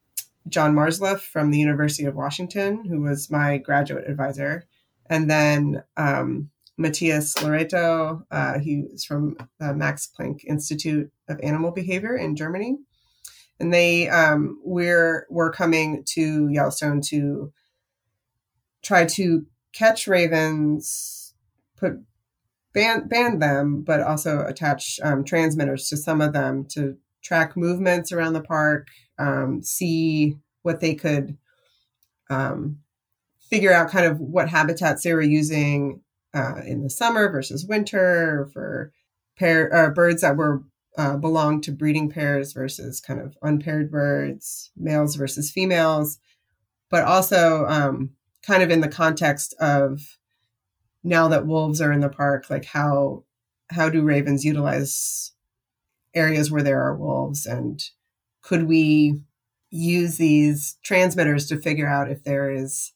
[0.49, 4.67] John Marzluff from the University of Washington, who was my graduate advisor,
[5.07, 8.25] and then um, Matthias Loretto.
[8.31, 12.79] Uh, he's from the Max Planck Institute of Animal Behavior in Germany.
[13.61, 17.53] And they um, we're we're coming to Yellowstone to
[18.83, 21.35] try to catch ravens,
[21.77, 22.01] put
[22.73, 28.13] ban ban them, but also attach um, transmitters to some of them to track movements
[28.13, 31.37] around the park, um, see what they could
[32.31, 32.79] um,
[33.51, 36.01] figure out kind of what habitats they were using
[36.35, 38.93] uh, in the summer versus winter for
[39.39, 40.63] pair uh, birds that were
[40.99, 46.19] uh, belong to breeding pairs versus kind of unpaired birds, males versus females,
[46.91, 48.11] but also um,
[48.43, 50.01] kind of in the context of
[51.05, 53.25] now that wolves are in the park, like how
[53.71, 55.33] how do ravens utilize
[56.15, 57.83] areas where there are wolves, and
[58.43, 59.21] could we
[59.71, 62.93] use these transmitters to figure out if there is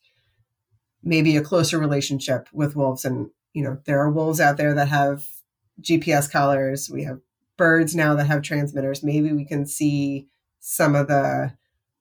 [1.02, 3.04] maybe a closer relationship with wolves?
[3.04, 5.26] And you know there are wolves out there that have
[5.80, 6.90] gps collars.
[6.90, 7.20] We have
[7.56, 9.02] birds now that have transmitters.
[9.02, 10.28] Maybe we can see
[10.60, 11.52] some of the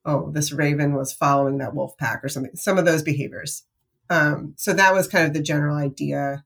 [0.05, 3.63] oh this raven was following that wolf pack or something some of those behaviors
[4.09, 6.43] um, so that was kind of the general idea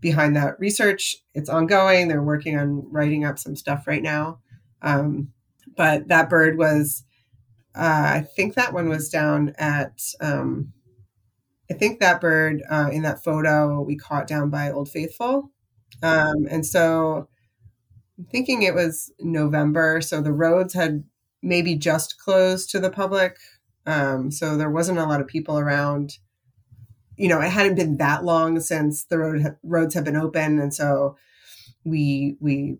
[0.00, 4.38] behind that research it's ongoing they're working on writing up some stuff right now
[4.82, 5.28] um,
[5.76, 7.04] but that bird was
[7.74, 10.72] uh, i think that one was down at um,
[11.70, 15.52] I think that bird uh, in that photo we caught down by Old Faithful.
[16.02, 17.28] Um, and so
[18.18, 20.00] I'm thinking it was November.
[20.00, 21.04] So the roads had
[21.42, 23.36] maybe just closed to the public.
[23.86, 26.18] Um, so there wasn't a lot of people around.
[27.20, 30.72] You know, it hadn't been that long since the road roads have been open, and
[30.72, 31.16] so
[31.84, 32.78] we we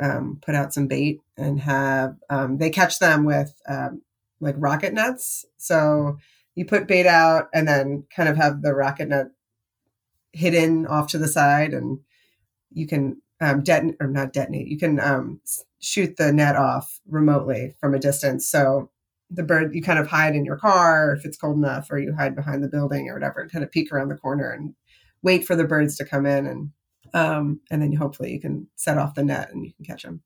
[0.00, 4.02] um, put out some bait and have um, they catch them with um,
[4.40, 5.46] like rocket nets.
[5.58, 6.18] So
[6.54, 9.28] you put bait out and then kind of have the rocket net
[10.32, 11.98] hidden off to the side and
[12.72, 15.40] you can um, detonate or not detonate you can um,
[15.80, 18.90] shoot the net off remotely from a distance so
[19.30, 22.14] the bird you kind of hide in your car if it's cold enough or you
[22.14, 24.74] hide behind the building or whatever and kind of peek around the corner and
[25.22, 26.70] wait for the birds to come in and
[27.14, 30.22] um, and then hopefully you can set off the net and you can catch them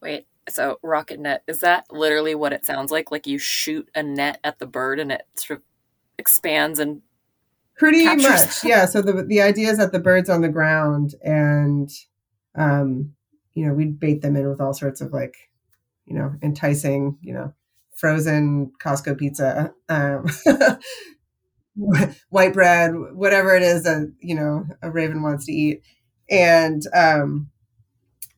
[0.00, 3.10] wait so rocket net is that literally what it sounds like?
[3.10, 5.64] Like you shoot a net at the bird and it sort of
[6.18, 7.02] expands and
[7.76, 8.86] pretty much yeah.
[8.86, 11.90] So the the idea is that the bird's on the ground and
[12.56, 13.12] um
[13.54, 15.34] you know we'd bait them in with all sorts of like
[16.06, 17.52] you know enticing you know
[17.96, 20.26] frozen Costco pizza um,
[22.28, 25.82] white bread whatever it is that you know a raven wants to eat.
[26.30, 27.50] And um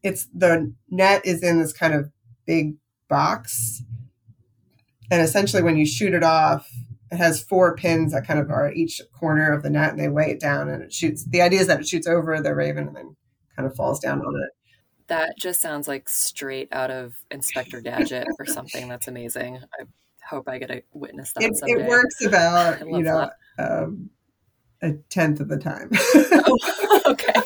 [0.02, 2.10] it's the net is in this kind of
[2.46, 2.76] big
[3.08, 3.82] box.
[5.10, 6.68] And essentially when you shoot it off
[7.14, 10.08] it has four pins that kind of are each corner of the net and they
[10.08, 12.88] weigh it down and it shoots the idea is that it shoots over the raven
[12.88, 13.16] and then
[13.56, 14.50] kind of falls down on it
[15.14, 19.84] that just sounds like straight out of inspector gadget or something that's amazing i
[20.28, 24.10] hope i get to witness that it, it works about you know um,
[24.82, 27.40] a tenth of the time oh, okay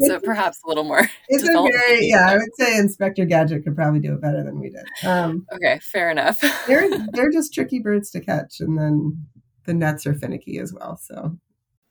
[0.00, 1.08] so perhaps a little more.
[1.28, 2.26] It's a very yeah.
[2.28, 4.84] I would say Inspector Gadget could probably do it better than we did.
[5.06, 6.40] Um, okay, fair enough.
[6.66, 9.26] they're they're just tricky birds to catch, and then
[9.66, 10.96] the nets are finicky as well.
[10.96, 11.36] So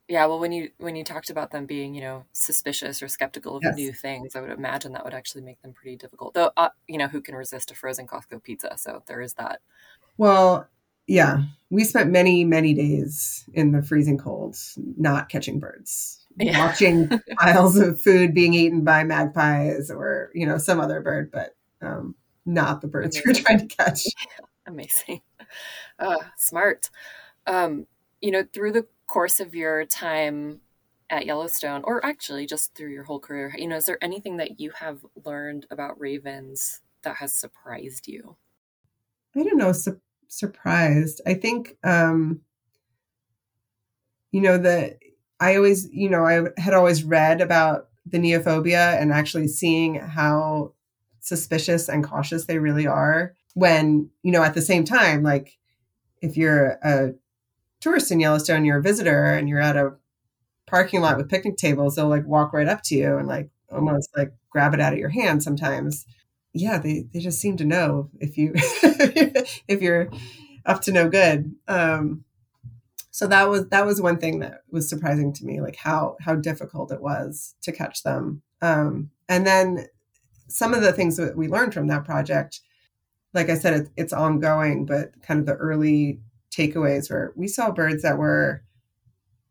[0.07, 3.57] yeah, well, when you when you talked about them being you know suspicious or skeptical
[3.57, 3.75] of yes.
[3.75, 6.33] new things, I would imagine that would actually make them pretty difficult.
[6.33, 8.77] Though, uh, you know, who can resist a frozen Costco pizza?
[8.77, 9.61] So there is that.
[10.17, 10.67] Well,
[11.07, 14.57] yeah, we spent many many days in the freezing cold
[14.97, 16.59] not catching birds yeah.
[16.65, 21.55] watching piles of food being eaten by magpies or you know some other bird, but
[21.81, 24.05] um, not the birds you're trying to catch.
[24.65, 25.21] Amazing,
[25.99, 26.89] uh, smart.
[27.45, 27.87] Um,
[28.21, 30.61] you know, through the course of your time
[31.09, 34.59] at Yellowstone, or actually just through your whole career, you know, is there anything that
[34.59, 38.37] you have learned about ravens that has surprised you?
[39.35, 41.21] I don't know, su- surprised.
[41.25, 42.41] I think, um,
[44.31, 44.99] you know, that
[45.39, 50.73] I always, you know, I had always read about the neophobia and actually seeing how
[51.19, 55.57] suspicious and cautious they really are when, you know, at the same time, like
[56.21, 57.13] if you're a
[57.83, 59.93] tourist in Yellowstone, you're a visitor and you're at a
[60.65, 64.09] parking lot with picnic tables, they'll like walk right up to you and like almost
[64.15, 66.05] like grab it out of your hand sometimes.
[66.53, 70.09] Yeah, they, they just seem to know if you if you're
[70.65, 71.53] up to no good.
[71.67, 72.23] Um,
[73.11, 76.35] so that was that was one thing that was surprising to me like how how
[76.35, 79.87] difficult it was to catch them um, and then
[80.47, 82.61] some of the things that we learned from that project
[83.33, 86.19] like i said it, it's ongoing but kind of the early
[86.55, 88.63] takeaways were we saw birds that were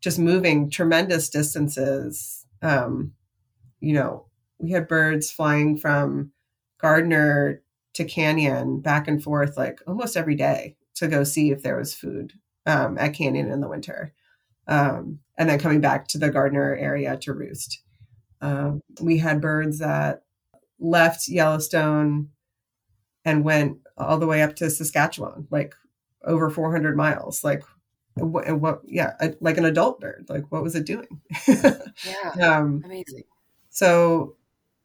[0.01, 2.45] just moving tremendous distances.
[2.61, 3.13] Um,
[3.79, 4.27] you know,
[4.59, 6.31] we had birds flying from
[6.79, 7.61] Gardiner
[7.93, 11.93] to Canyon back and forth like almost every day to go see if there was
[11.93, 12.33] food
[12.65, 14.13] um, at Canyon in the winter.
[14.67, 17.81] Um, and then coming back to the Gardiner area to roost.
[18.41, 20.23] Um, we had birds that
[20.79, 22.29] left Yellowstone
[23.25, 25.75] and went all the way up to Saskatchewan, like
[26.23, 27.43] over 400 miles.
[27.43, 27.63] Like,
[28.15, 30.25] what, what yeah, like an adult bird.
[30.29, 31.21] Like, what was it doing?
[31.47, 32.31] yeah.
[32.41, 33.23] Um, amazing.
[33.69, 34.35] So,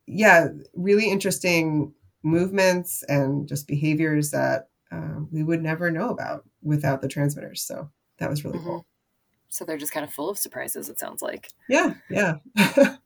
[0.07, 7.03] yeah, really interesting movements and just behaviors that uh, we would never know about without
[7.03, 7.62] the transmitters.
[7.62, 8.68] So, that was really mm-hmm.
[8.68, 8.86] cool.
[9.51, 11.51] So, they're just kind of full of surprises, it sounds like.
[11.68, 12.36] Yeah, yeah.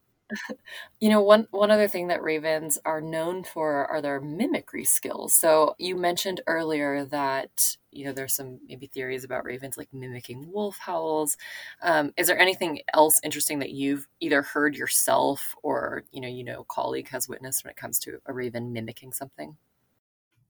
[1.01, 5.35] you know, one one other thing that ravens are known for are their mimicry skills.
[5.35, 10.51] So you mentioned earlier that you know there's some maybe theories about ravens like mimicking
[10.51, 11.37] wolf howls.
[11.83, 16.45] Um, is there anything else interesting that you've either heard yourself or you know you
[16.45, 19.57] know colleague has witnessed when it comes to a raven mimicking something?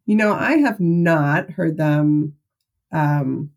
[0.07, 2.35] You know, I have not heard them
[2.91, 3.53] um,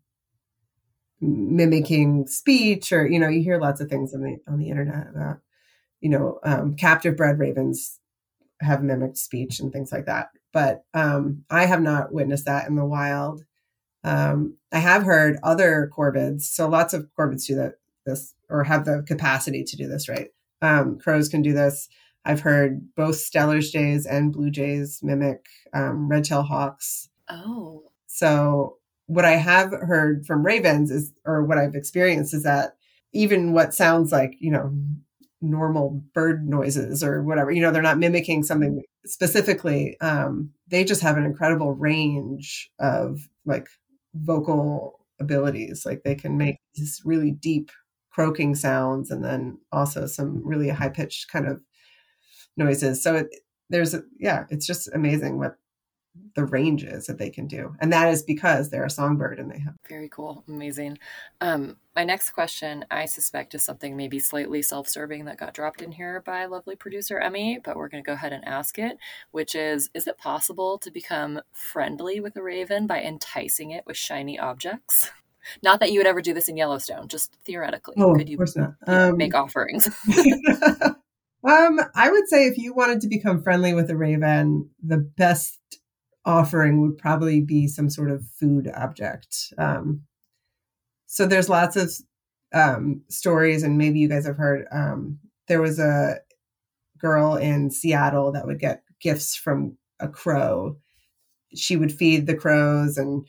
[1.20, 5.08] mimicking speech, or you know, you hear lots of things on the on the internet
[5.08, 5.38] about
[6.00, 7.98] you know, um, captive bred ravens
[8.60, 10.28] have mimicked speech and things like that.
[10.52, 13.44] But um, I have not witnessed that in the wild.
[14.04, 17.74] Um, I have heard other corvids, so lots of corvids do that
[18.06, 20.28] this or have the capacity to do this, right?
[20.62, 21.88] Um, crows can do this.
[22.24, 27.08] I've heard both Steller's jays and blue jays mimic um, red-tail hawks.
[27.28, 27.84] Oh.
[28.06, 32.76] So what I have heard from ravens is, or what I've experienced is that
[33.12, 34.72] even what sounds like, you know,
[35.40, 41.02] normal bird noises or whatever you know they're not mimicking something specifically um, they just
[41.02, 43.68] have an incredible range of like
[44.14, 47.70] vocal abilities like they can make these really deep
[48.16, 51.60] croaking sounds and then also some really high pitched kind of
[52.56, 53.02] noises.
[53.02, 53.26] So it,
[53.68, 55.56] there's a, yeah it's just amazing what
[56.34, 57.74] the ranges that they can do.
[57.80, 60.44] And that is because they're a songbird and they have very cool.
[60.48, 60.98] Amazing.
[61.40, 65.90] Um, my next question i suspect is something maybe slightly self-serving that got dropped in
[65.90, 68.98] here by lovely producer emmy but we're going to go ahead and ask it
[69.30, 73.96] which is is it possible to become friendly with a raven by enticing it with
[73.96, 75.10] shiny objects?
[75.62, 77.94] Not that you would ever do this in yellowstone just theoretically.
[77.98, 78.74] Oh, could you, of course not.
[78.86, 79.88] Um, make offerings?
[81.44, 85.60] Um, I would say if you wanted to become friendly with a raven, the best
[86.26, 89.54] offering would probably be some sort of food object.
[89.56, 90.02] Um,
[91.06, 91.92] so there's lots of
[92.52, 94.66] um, stories, and maybe you guys have heard.
[94.72, 96.16] Um, there was a
[96.98, 100.76] girl in Seattle that would get gifts from a crow.
[101.54, 103.24] She would feed the crows, and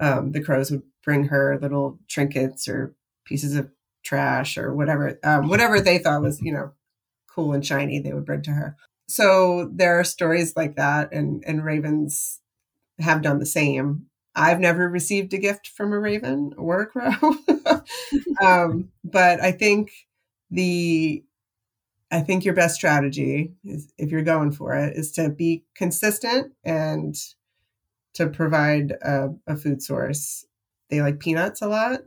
[0.00, 2.94] um, the crows would bring her little trinkets or
[3.24, 3.70] pieces of
[4.04, 6.70] trash or whatever, um, whatever they thought was, you know,
[7.28, 7.98] cool and shiny.
[7.98, 8.76] They would bring to her
[9.08, 12.40] so there are stories like that and and ravens
[13.00, 14.06] have done the same.
[14.36, 17.36] I've never received a gift from a raven or a crow.
[18.42, 19.90] Um, but i think
[20.50, 21.24] the
[22.12, 26.52] i think your best strategy is if you're going for it is to be consistent
[26.64, 27.16] and
[28.14, 30.46] to provide a, a food source.
[30.90, 32.00] They like peanuts a lot.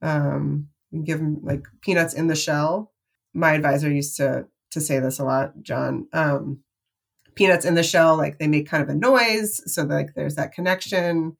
[0.00, 0.68] Um,
[1.04, 2.92] give them like peanuts in the shell.
[3.34, 6.08] My advisor used to to say this a lot, John.
[6.12, 6.60] Um,
[7.34, 10.52] peanuts in the shell, like they make kind of a noise, so like there's that
[10.52, 11.36] connection,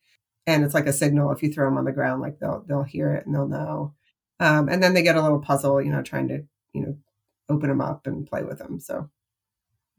[0.46, 1.32] and it's like a signal.
[1.32, 3.94] If you throw them on the ground, like they'll they'll hear it and they'll know.
[4.40, 6.96] Um, and then they get a little puzzle, you know, trying to you know
[7.48, 8.80] open them up and play with them.
[8.80, 9.10] So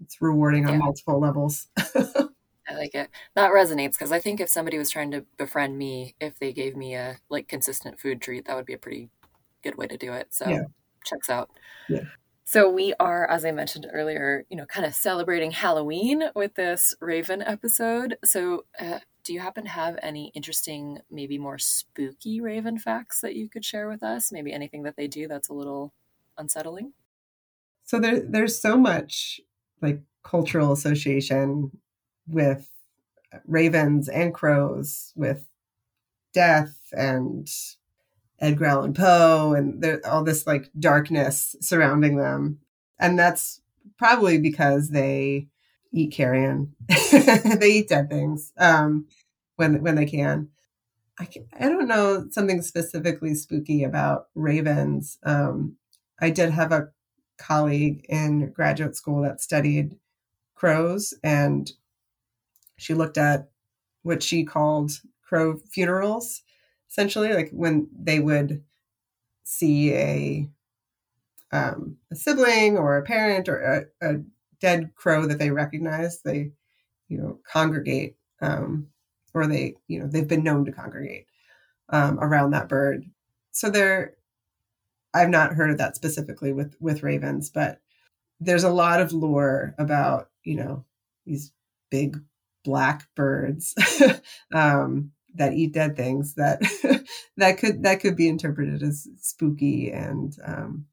[0.01, 1.67] it's rewarding on multiple levels.
[1.77, 3.09] I like it.
[3.36, 6.75] That resonates because I think if somebody was trying to befriend me, if they gave
[6.75, 9.09] me a like consistent food treat, that would be a pretty
[9.63, 10.27] good way to do it.
[10.31, 10.63] So yeah.
[11.05, 11.49] checks out.
[11.89, 12.03] Yeah.
[12.45, 16.93] So we are, as I mentioned earlier, you know, kind of celebrating Halloween with this
[16.99, 18.17] Raven episode.
[18.25, 23.35] So, uh, do you happen to have any interesting, maybe more spooky Raven facts that
[23.35, 24.31] you could share with us?
[24.31, 25.93] Maybe anything that they do that's a little
[26.37, 26.91] unsettling?
[27.85, 29.39] So there, there's so much
[29.81, 31.71] like cultural association
[32.27, 32.69] with
[33.45, 35.45] ravens and crows, with
[36.33, 37.47] death and
[38.43, 42.59] Edgar Allan Poe and all this like darkness surrounding them.
[42.99, 43.61] And that's
[43.97, 45.47] probably because they
[45.93, 46.75] eat carrion.
[47.11, 49.07] they eat dead things um,
[49.55, 50.49] when when they can.
[51.19, 55.19] I, can, I don't know something specifically spooky about ravens.
[55.23, 55.77] Um,
[56.19, 56.89] I did have a
[57.37, 59.95] colleague in graduate school that studied
[60.55, 61.71] crows, and
[62.77, 63.49] she looked at
[64.01, 64.91] what she called
[65.23, 66.41] crow funerals
[66.93, 68.63] essentially like when they would
[69.43, 70.49] see a
[71.51, 74.21] um, a sibling or a parent or a, a,
[74.59, 76.51] dead crow that they recognize, they
[77.09, 78.87] you know congregate um,
[79.33, 81.25] or they you know they've been known to congregate
[81.89, 83.03] um, around that bird.
[83.51, 84.13] So they're
[85.13, 87.79] I've not heard of that specifically with with ravens, but
[88.39, 90.85] there's a lot of lore about you know
[91.25, 91.51] these
[91.91, 92.17] big
[92.63, 93.75] black birds
[94.53, 96.61] um, that eat dead things that
[97.38, 100.86] that could that could be interpreted as spooky and um,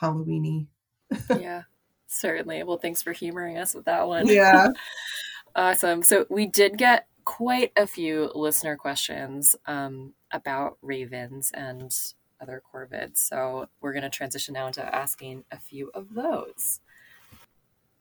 [0.00, 0.66] Halloweeny.
[1.38, 1.62] yeah,
[2.06, 2.62] certainly.
[2.62, 4.26] Well, thanks for humoring us with that one.
[4.26, 4.68] Yeah.
[5.56, 6.02] awesome.
[6.02, 11.94] So we did get quite a few listener questions um, about ravens and
[12.40, 13.18] other corvids.
[13.18, 16.80] So we're going to transition now into asking a few of those.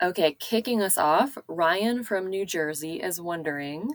[0.02, 3.92] Okay, kicking us off, Ryan from New Jersey is wondering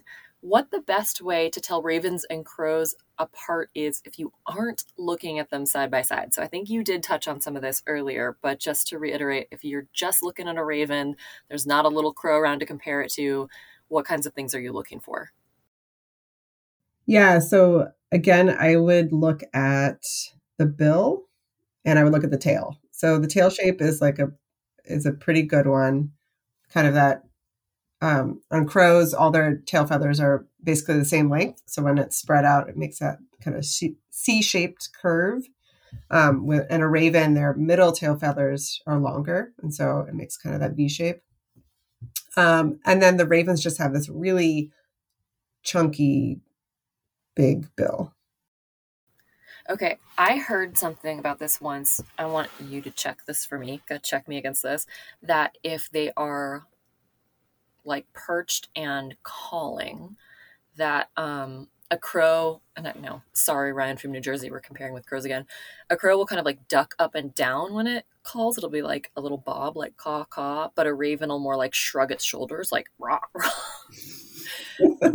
[0.47, 5.41] what the best way to tell ravens and crows apart is if you aren't looking
[5.41, 6.33] at them side by side.
[6.33, 9.49] So I think you did touch on some of this earlier, but just to reiterate,
[9.51, 11.17] if you're just looking at a raven,
[11.49, 13.49] there's not a little crow around to compare it to,
[13.89, 15.33] what kinds of things are you looking for?
[17.07, 20.05] Yeah, so again, I would look at
[20.59, 21.25] the bill
[21.85, 22.79] and I would look at the tail.
[22.93, 24.31] So the tail shape is like a
[24.85, 26.13] is a pretty good one.
[26.73, 27.25] Kind of that
[28.01, 31.63] um, on crows, all their tail feathers are basically the same length.
[31.67, 35.45] So when it's spread out, it makes that kind of C-shaped curve.
[36.11, 40.37] Um, with, and a raven, their middle tail feathers are longer, and so it makes
[40.37, 41.23] kind of that V shape.
[42.37, 44.73] Um, and then the ravens just have this really
[45.63, 46.41] chunky,
[47.35, 48.13] big bill.
[49.71, 52.03] Okay, I heard something about this once.
[52.19, 53.81] I want you to check this for me.
[53.89, 54.87] Go check me against this.
[55.23, 56.67] That if they are
[57.87, 60.16] like perched and calling,
[60.76, 62.95] that um a crow and I
[63.32, 65.47] sorry, Ryan from New Jersey, we're comparing with crows again.
[65.89, 68.59] A crow will kind of like duck up and down when it calls.
[68.59, 71.74] It'll be like a little bob, like caw caw, but a raven will more like
[71.74, 73.51] shrug its shoulders, like rah rah.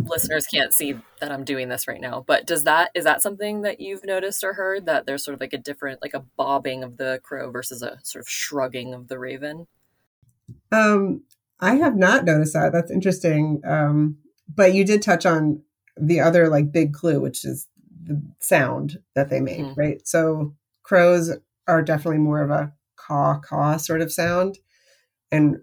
[0.06, 3.62] listeners can't see that I'm doing this right now, but does that is that something
[3.62, 6.82] that you've noticed or heard that there's sort of like a different like a bobbing
[6.82, 9.66] of the crow versus a sort of shrugging of the raven?
[10.72, 11.22] Um
[11.62, 12.72] I have not noticed that.
[12.72, 13.62] That's interesting.
[13.64, 14.18] Um
[14.54, 15.62] but you did touch on
[15.96, 17.68] the other like big clue which is
[18.04, 19.80] the sound that they make, mm-hmm.
[19.80, 20.06] right?
[20.06, 21.30] So crows
[21.68, 24.58] are definitely more of a caw caw sort of sound.
[25.30, 25.58] And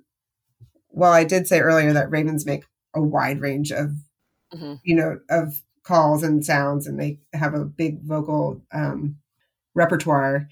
[0.89, 3.91] while I did say earlier that ravens make a wide range of
[4.53, 4.75] mm-hmm.
[4.83, 9.15] you know of calls and sounds and they have a big vocal um,
[9.73, 10.47] repertoire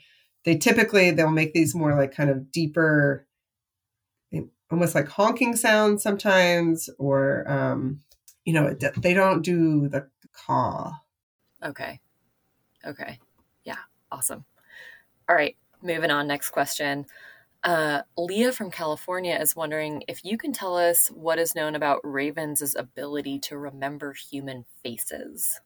[0.45, 3.26] they typically they'll make these more like kind of deeper
[4.72, 8.01] almost like honking sounds sometimes or um,
[8.45, 10.93] you know they don't do the caw
[11.63, 11.99] okay
[12.86, 13.20] okay
[13.63, 13.78] yeah
[14.11, 14.45] awesome
[15.30, 17.05] all right moving on next question
[17.63, 21.99] uh, Leah from California is wondering if you can tell us what is known about
[22.03, 25.59] ravens' ability to remember human faces.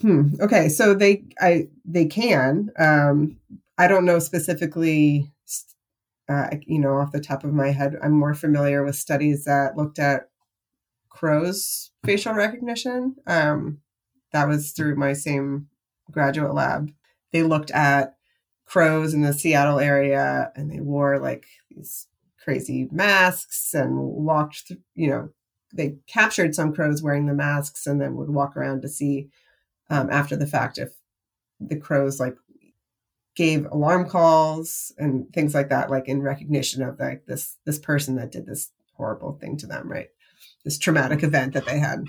[0.00, 0.34] Hmm.
[0.40, 2.70] Okay, so they I they can.
[2.78, 3.38] Um,
[3.78, 5.30] I don't know specifically.
[6.28, 9.76] Uh, you know, off the top of my head, I'm more familiar with studies that
[9.76, 10.30] looked at
[11.10, 13.16] crows' facial recognition.
[13.26, 13.78] Um,
[14.32, 15.68] that was through my same
[16.10, 16.90] graduate lab.
[17.32, 18.16] They looked at
[18.64, 22.08] crows in the Seattle area and they wore like these
[22.42, 25.30] crazy masks and walked through, you know,
[25.72, 29.28] they captured some crows wearing the masks and then would walk around to see
[29.90, 30.90] um, after the fact if
[31.60, 32.36] the crows like
[33.36, 38.16] gave alarm calls and things like that, like in recognition of like this this person
[38.16, 40.08] that did this horrible thing to them, right?
[40.64, 42.04] This traumatic event that they had.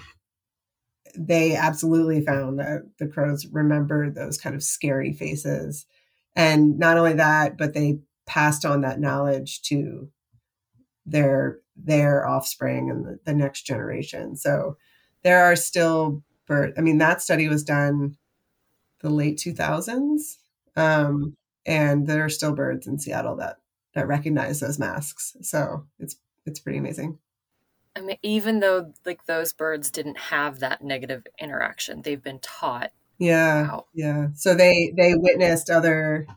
[1.18, 5.86] They absolutely found that the crows remember those kind of scary faces
[6.36, 10.10] and not only that but they passed on that knowledge to
[11.06, 14.78] their their offspring and the, the next generation so
[15.24, 18.18] there are still bird i mean that study was done
[19.02, 20.38] the late 2000s
[20.76, 23.58] um, and there are still birds in seattle that
[23.94, 27.18] that recognize those masks so it's it's pretty amazing
[27.98, 32.92] I mean, even though like those birds didn't have that negative interaction, they've been taught
[33.18, 33.64] yeah.
[33.64, 33.86] Wow.
[33.94, 34.28] Yeah.
[34.36, 36.28] So they they witnessed other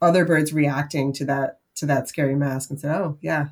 [0.00, 3.48] other birds reacting to that to that scary mask and said, "Oh, yeah.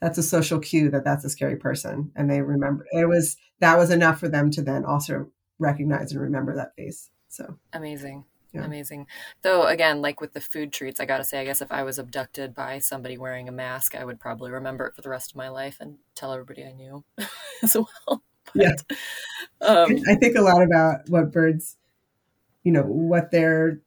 [0.00, 3.78] That's a social cue that that's a scary person." And they remember it was that
[3.78, 7.10] was enough for them to then also recognize and remember that face.
[7.28, 8.24] So amazing.
[8.54, 8.64] Yeah.
[8.64, 9.08] Amazing.
[9.42, 11.98] Though again, like with the food treats, I gotta say, I guess if I was
[11.98, 15.36] abducted by somebody wearing a mask, I would probably remember it for the rest of
[15.36, 17.04] my life and tell everybody I knew
[17.62, 18.22] as well.
[18.54, 19.66] But, yeah.
[19.66, 21.78] Um, I think a lot about what birds,
[22.62, 23.80] you know, what they're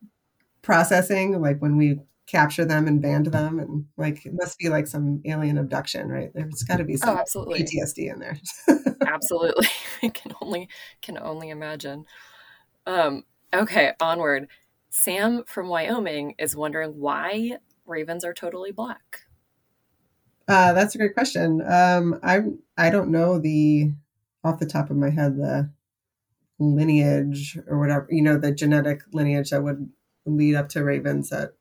[0.64, 4.86] processing, like when we capture them and band them, and like it must be like
[4.86, 6.32] some alien abduction, right?
[6.34, 7.64] There's got to be some oh, absolutely.
[7.64, 8.38] PTSD in there.
[9.08, 9.68] absolutely,
[10.04, 10.70] I can only
[11.02, 12.06] can only imagine.
[12.86, 14.48] Um, okay, onward.
[14.90, 19.22] Sam from Wyoming is wondering why ravens are totally black.
[20.48, 21.62] Uh, that's a great question.
[21.62, 22.42] Um, I
[22.78, 23.92] I don't know the
[24.44, 25.70] off the top of my head the
[26.60, 29.90] lineage or whatever you know the genetic lineage that would
[30.26, 31.30] lead up to ravens.
[31.30, 31.54] That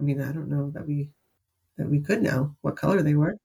[0.00, 1.10] I mean I don't know that we
[1.78, 3.36] that we could know what color they were.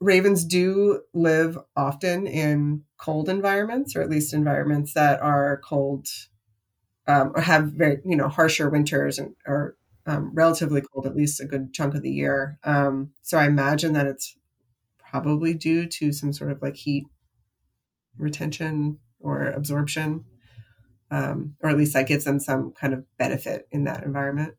[0.00, 6.08] Ravens do live often in cold environments, or at least environments that are cold
[7.06, 9.76] um, or have very you know harsher winters and or
[10.06, 12.58] um, relatively cold at least a good chunk of the year.
[12.64, 14.36] Um, so I imagine that it's
[14.98, 17.04] probably due to some sort of like heat
[18.18, 20.24] retention or absorption,
[21.10, 24.54] um, or at least that gives them some kind of benefit in that environment.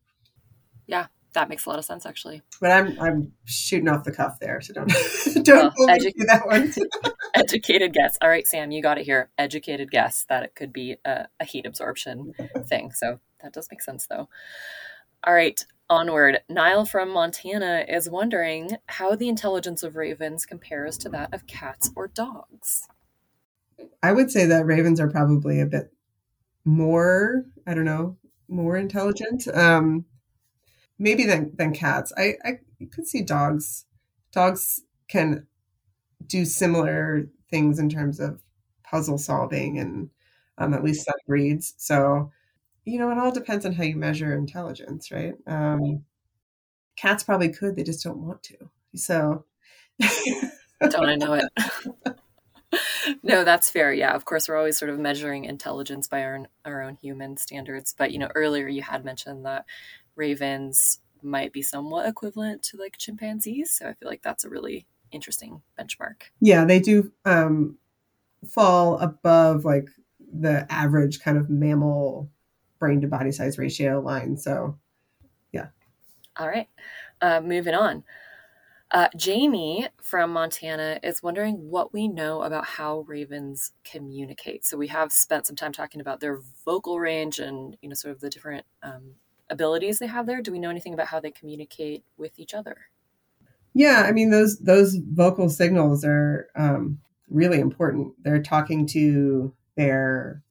[0.87, 2.41] Yeah, that makes a lot of sense actually.
[2.61, 4.87] But I'm I'm shooting off the cuff there, so don't
[5.43, 6.73] don't well, edu- that one.
[7.35, 8.17] educated guess.
[8.21, 9.29] All right, Sam, you got it here.
[9.37, 12.33] Educated guess that it could be a, a heat absorption
[12.67, 12.91] thing.
[12.91, 14.29] So that does make sense though.
[15.25, 16.41] All right, onward.
[16.49, 21.91] Niall from Montana is wondering how the intelligence of ravens compares to that of cats
[21.95, 22.87] or dogs.
[24.01, 25.93] I would say that ravens are probably a bit
[26.65, 28.17] more, I don't know,
[28.47, 29.47] more intelligent.
[29.53, 30.05] Um,
[30.99, 32.11] maybe than than cats.
[32.17, 32.59] I I
[32.91, 33.85] could see dogs.
[34.31, 35.47] Dogs can
[36.27, 38.41] do similar things in terms of
[38.83, 40.09] puzzle solving and
[40.57, 41.73] um, at least some breeds.
[41.77, 42.31] So
[42.85, 45.35] you know, it all depends on how you measure intelligence, right?
[45.47, 46.03] Um,
[46.95, 48.57] cats probably could, they just don't want to.
[48.95, 49.45] So,
[50.81, 52.15] don't I know it?
[53.23, 53.93] no, that's fair.
[53.93, 57.95] Yeah, of course, we're always sort of measuring intelligence by our our own human standards.
[57.97, 59.65] But you know, earlier you had mentioned that
[60.15, 64.85] ravens might be somewhat equivalent to like chimpanzees, so I feel like that's a really
[65.13, 66.23] interesting benchmark.
[66.41, 67.77] Yeah, they do um,
[68.47, 69.87] fall above like
[70.19, 72.29] the average kind of mammal
[72.79, 74.37] brain to body size ratio line.
[74.37, 74.77] So,
[75.51, 75.67] yeah.
[76.37, 76.67] All right.
[77.21, 78.03] Uh, moving on.
[78.91, 84.65] Uh, Jamie from Montana is wondering what we know about how ravens communicate.
[84.65, 88.13] So we have spent some time talking about their vocal range and you know sort
[88.13, 89.15] of the different um,
[89.49, 90.43] abilities they have there.
[90.43, 92.77] Do we know anything about how they communicate with each other?
[93.73, 96.99] Yeah, I mean those those vocal signals are um,
[97.29, 98.13] really important.
[98.23, 100.43] They're talking to their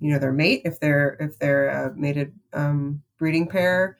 [0.00, 3.98] you know their mate if they're if they're a mated um, breeding pair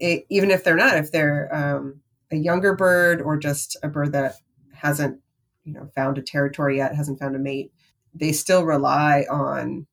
[0.00, 2.00] it, even if they're not if they're um,
[2.32, 4.36] a younger bird or just a bird that
[4.74, 5.20] hasn't
[5.64, 7.72] you know found a territory yet hasn't found a mate
[8.14, 9.86] they still rely on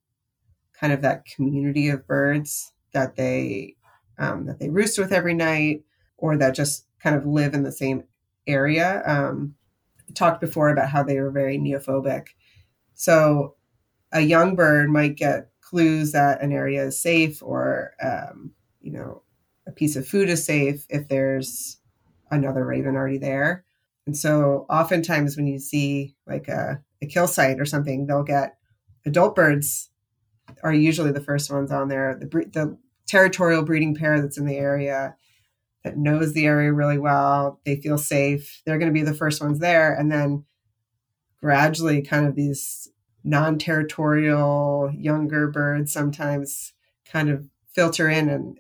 [0.79, 3.75] kind of that community of birds that they
[4.19, 5.83] um, that they roost with every night
[6.17, 8.03] or that just kind of live in the same
[8.45, 9.03] area.
[9.05, 9.55] Um,
[10.13, 12.29] talked before about how they were very neophobic.
[12.93, 13.55] So
[14.11, 19.21] a young bird might get clues that an area is safe or um, you know
[19.67, 21.77] a piece of food is safe if there's
[22.31, 23.65] another raven already there.
[24.05, 28.57] And so oftentimes when you see like a, a kill site or something they'll get
[29.05, 29.89] adult birds
[30.63, 32.17] are usually the first ones on there.
[32.19, 35.15] The, the territorial breeding pair that's in the area
[35.87, 39.41] that knows the area really well they feel safe they're going to be the first
[39.41, 40.43] ones there and then
[41.39, 42.89] gradually kind of these
[43.23, 46.73] non-territorial younger birds sometimes
[47.05, 48.59] kind of filter in and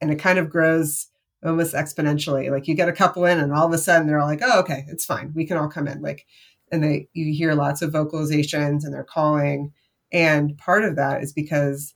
[0.00, 1.06] and it kind of grows
[1.44, 2.50] almost exponentially.
[2.50, 4.60] Like you get a couple in and all of a sudden they're all like oh
[4.60, 6.26] okay it's fine we can all come in like
[6.70, 9.72] and they you hear lots of vocalizations and they're calling
[10.12, 11.94] and part of that is because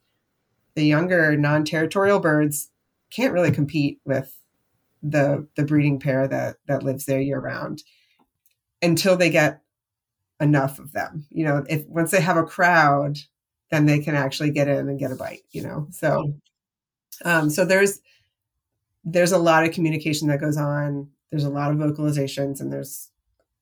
[0.74, 2.70] the younger non-territorial birds
[3.10, 4.34] can't really compete with
[5.02, 7.82] the the breeding pair that that lives there year round
[8.82, 9.62] until they get
[10.40, 11.26] enough of them.
[11.30, 13.18] You know, if once they have a crowd,
[13.70, 15.42] then they can actually get in and get a bite.
[15.50, 16.34] You know, so
[17.24, 18.00] um, so there's
[19.04, 21.08] there's a lot of communication that goes on.
[21.30, 23.10] There's a lot of vocalizations, and there's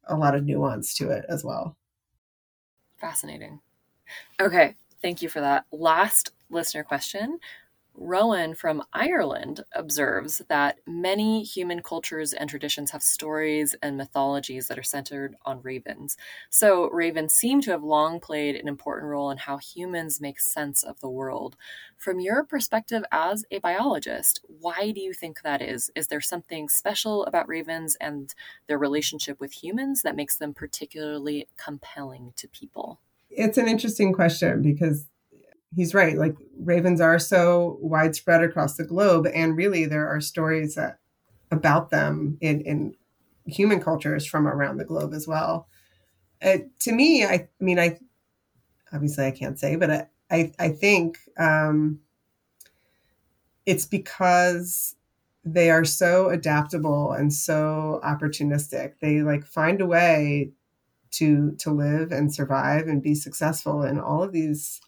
[0.07, 1.76] a lot of nuance to it as well.
[2.99, 3.61] Fascinating.
[4.41, 5.66] Okay, thank you for that.
[5.72, 7.39] Last listener question
[7.97, 14.78] Rowan from Ireland observes that many human cultures and traditions have stories and mythologies that
[14.78, 16.16] are centered on ravens.
[16.51, 20.82] So, ravens seem to have long played an important role in how humans make sense
[20.82, 21.57] of the world.
[21.97, 25.90] From your perspective as a biologist, why do you think that is?
[25.95, 28.34] Is there something special about ravens and
[28.66, 33.01] their relationship with humans that makes them particularly compelling to people?
[33.30, 35.07] It's an interesting question because
[35.75, 36.16] he's right.
[36.16, 40.99] Like ravens are so widespread across the globe, and really there are stories that
[41.51, 42.95] about them in in
[43.47, 45.68] human cultures from around the globe as well.
[46.43, 47.99] Uh, to me, I, I mean, I
[48.93, 52.01] obviously I can't say, but I I, I think um,
[53.66, 54.97] it's because
[55.45, 58.95] they are so adaptable and so opportunistic.
[59.01, 60.53] They like find a way
[61.12, 64.81] to to live and survive and be successful in all of these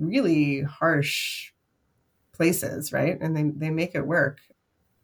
[0.00, 1.52] really harsh
[2.32, 3.20] places, right?
[3.20, 4.40] And they they make it work.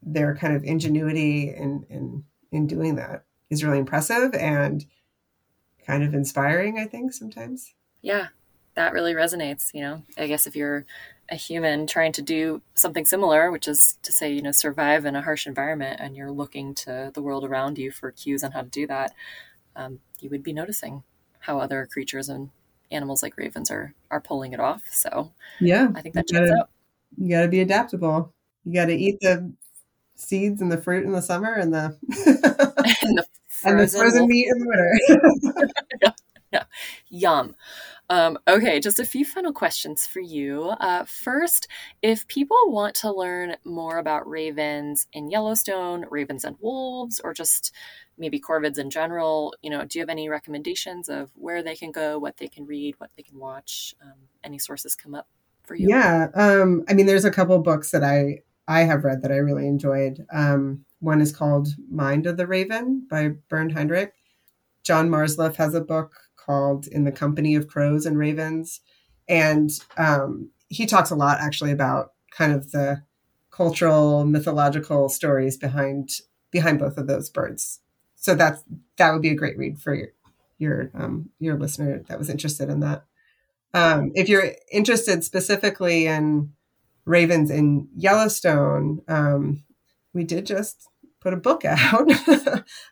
[0.03, 4.84] Their kind of ingenuity in in in doing that is really impressive and
[5.86, 7.74] kind of inspiring, I think, sometimes.
[8.03, 8.28] Yeah,
[8.74, 9.72] that really resonates.
[9.74, 10.86] You know, I guess if you're
[11.28, 15.16] a human trying to do something similar, which is to say, you know, survive in
[15.16, 18.62] a harsh environment, and you're looking to the world around you for cues on how
[18.62, 19.12] to do that,
[19.74, 21.03] um, you would be noticing
[21.40, 22.51] how other creatures and
[22.91, 24.82] animals like ravens are are pulling it off.
[24.91, 26.68] So yeah, I think that you gotta,
[27.16, 28.32] You got to be adaptable.
[28.64, 29.53] You got to eat the
[30.14, 31.97] seeds and the fruit in the summer and the
[33.07, 36.12] and the frozen, and the frozen meat in the winter.
[37.09, 37.55] Yum.
[38.09, 40.64] Um, okay, just a few final questions for you.
[40.80, 41.66] Uh, first,
[42.03, 47.74] if people want to learn more about ravens in Yellowstone, ravens and wolves, or just
[48.16, 51.90] maybe corvids in general, you know, do you have any recommendations of where they can
[51.90, 53.94] go, what they can read, what they can watch?
[54.01, 55.26] Um, any sources come up
[55.64, 55.88] for you?
[55.88, 59.36] Yeah, um, I mean, there's a couple books that I I have read that I
[59.36, 60.26] really enjoyed.
[60.32, 64.12] Um, one is called Mind of the Raven by Bernd Heinrich.
[64.82, 66.14] John Marzluff has a book
[66.47, 68.80] called In the Company of Crows and Ravens.
[69.28, 73.03] And um, he talks a lot actually about kind of the
[73.51, 76.11] cultural mythological stories behind
[76.51, 77.80] behind both of those birds.
[78.14, 78.62] So that's
[78.97, 80.09] that would be a great read for your
[80.59, 83.05] your um, your listener that was interested in that.
[83.74, 86.53] Um, if you're interested specifically in
[87.05, 89.64] ravens in Yellowstone, um,
[90.12, 90.88] we did just
[91.27, 92.09] put a book out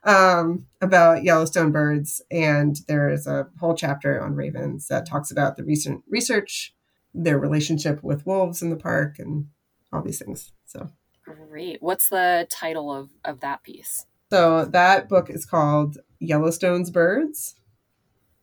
[0.02, 5.56] um, about Yellowstone birds, and there is a whole chapter on ravens that talks about
[5.56, 6.74] the recent research,
[7.14, 9.46] their relationship with wolves in the park, and
[9.92, 10.50] all these things.
[10.64, 10.90] So
[11.24, 11.80] great.
[11.80, 14.04] What's the title of of that piece?
[14.30, 17.54] So that book is called Yellowstone's Birds.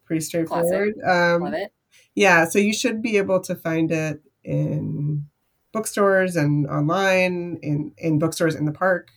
[0.06, 0.94] Pretty straightforward.
[1.06, 1.74] Um, Love it.
[2.16, 5.26] Yeah, so you should be able to find it in
[5.74, 9.10] bookstores and online in in bookstores in the park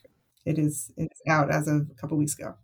[0.44, 2.54] it is it's out as of a couple weeks ago.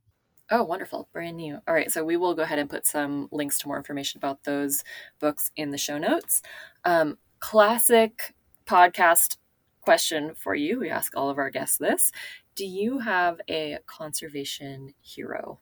[0.51, 1.09] Oh, wonderful.
[1.13, 1.59] Brand new.
[1.69, 1.91] All right.
[1.91, 4.83] So we will go ahead and put some links to more information about those
[5.21, 6.43] books in the show notes.
[6.85, 8.35] Um, classic
[8.67, 9.37] podcast
[9.81, 10.81] question for you.
[10.81, 12.11] We ask all of our guests this.
[12.57, 15.61] Do you have a conservation hero?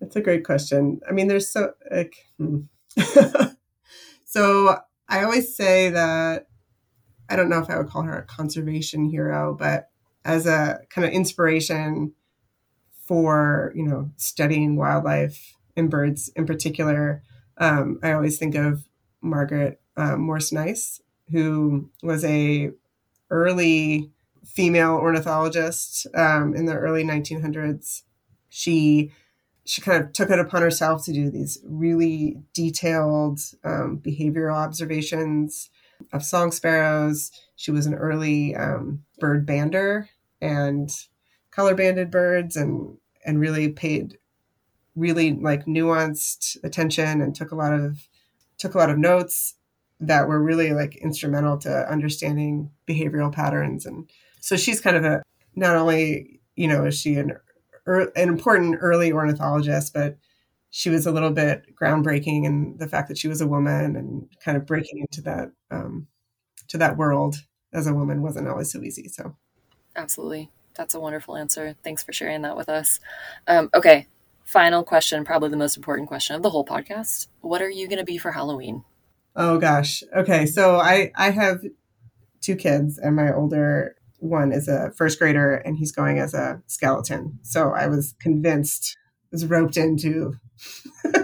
[0.00, 1.00] That's a great question.
[1.08, 2.60] I mean, there's so, like, hmm.
[4.24, 4.78] so
[5.08, 6.46] I always say that
[7.28, 9.88] I don't know if I would call her a conservation hero, but
[10.24, 12.12] as a kind of inspiration
[13.06, 17.22] for you know studying wildlife and birds in particular.
[17.58, 18.84] Um, I always think of
[19.20, 21.00] Margaret uh, Morse Nice,
[21.30, 22.70] who was a
[23.30, 24.10] early
[24.44, 28.02] female ornithologist um, in the early 1900s.
[28.48, 29.12] She
[29.66, 35.70] she kind of took it upon herself to do these really detailed um, behavioral observations
[36.12, 37.30] of song sparrows.
[37.56, 40.08] She was an early um, bird bander
[40.44, 40.90] and
[41.50, 44.18] color banded birds and and really paid
[44.94, 48.06] really like nuanced attention and took a lot of
[48.58, 49.54] took a lot of notes
[50.00, 53.86] that were really like instrumental to understanding behavioral patterns.
[53.86, 55.22] And so she's kind of a
[55.56, 57.32] not only you know is she an
[57.86, 60.16] an important early ornithologist but
[60.70, 64.28] she was a little bit groundbreaking in the fact that she was a woman and
[64.44, 66.06] kind of breaking into that um,
[66.68, 67.36] to that world
[67.72, 69.08] as a woman wasn't always so easy.
[69.08, 69.36] So
[69.96, 70.50] Absolutely.
[70.74, 71.76] That's a wonderful answer.
[71.84, 72.98] Thanks for sharing that with us.
[73.46, 74.08] Um, okay,
[74.44, 77.28] final question, probably the most important question of the whole podcast.
[77.40, 78.84] What are you going to be for Halloween?
[79.36, 80.02] Oh gosh.
[80.14, 81.64] Okay, so I I have
[82.40, 86.62] two kids, and my older one is a first grader, and he's going as a
[86.66, 87.38] skeleton.
[87.42, 88.96] So I was convinced,
[89.32, 90.34] was roped into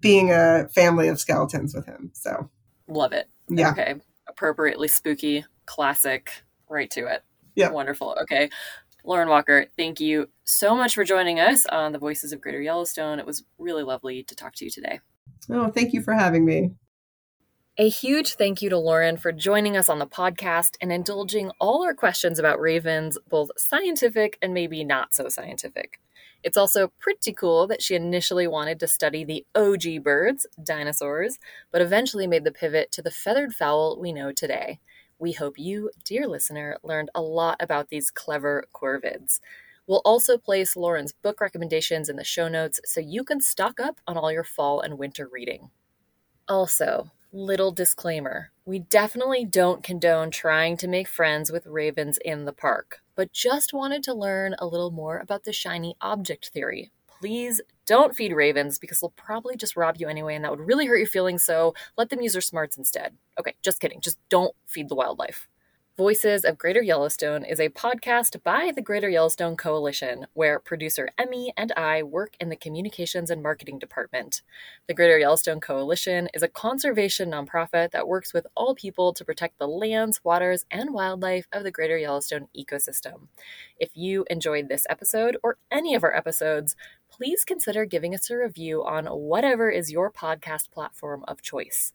[0.00, 2.10] being a family of skeletons with him.
[2.14, 2.50] So
[2.86, 3.28] love it.
[3.48, 3.70] Yeah.
[3.70, 3.94] Okay.
[4.26, 6.42] Appropriately spooky, classic
[6.72, 7.22] right to it.
[7.54, 7.70] Yeah.
[7.70, 8.16] Wonderful.
[8.22, 8.50] Okay.
[9.04, 13.18] Lauren Walker, thank you so much for joining us on the Voices of Greater Yellowstone.
[13.18, 15.00] It was really lovely to talk to you today.
[15.50, 16.70] Oh, thank you for having me.
[17.78, 21.82] A huge thank you to Lauren for joining us on the podcast and indulging all
[21.82, 25.98] our questions about ravens, both scientific and maybe not so scientific.
[26.42, 31.38] It's also pretty cool that she initially wanted to study the OG birds, dinosaurs,
[31.70, 34.78] but eventually made the pivot to the feathered fowl we know today.
[35.22, 39.38] We hope you, dear listener, learned a lot about these clever corvids.
[39.86, 44.00] We'll also place Lauren's book recommendations in the show notes so you can stock up
[44.08, 45.70] on all your fall and winter reading.
[46.48, 52.52] Also, little disclaimer we definitely don't condone trying to make friends with ravens in the
[52.52, 56.92] park, but just wanted to learn a little more about the shiny object theory.
[57.22, 60.86] Please don't feed ravens because they'll probably just rob you anyway, and that would really
[60.86, 63.16] hurt your feelings, so let them use their smarts instead.
[63.38, 64.00] Okay, just kidding.
[64.00, 65.46] Just don't feed the wildlife.
[65.94, 71.52] Voices of Greater Yellowstone is a podcast by the Greater Yellowstone Coalition, where producer Emmy
[71.54, 74.40] and I work in the communications and marketing department.
[74.88, 79.58] The Greater Yellowstone Coalition is a conservation nonprofit that works with all people to protect
[79.58, 83.28] the lands, waters, and wildlife of the Greater Yellowstone ecosystem.
[83.78, 86.74] If you enjoyed this episode or any of our episodes,
[87.10, 91.92] please consider giving us a review on whatever is your podcast platform of choice.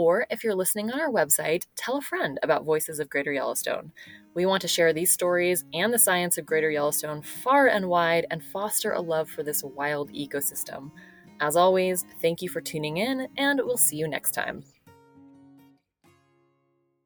[0.00, 3.92] Or if you're listening on our website, tell a friend about Voices of Greater Yellowstone.
[4.32, 8.24] We want to share these stories and the science of Greater Yellowstone far and wide
[8.30, 10.90] and foster a love for this wild ecosystem.
[11.38, 14.64] As always, thank you for tuning in, and we'll see you next time.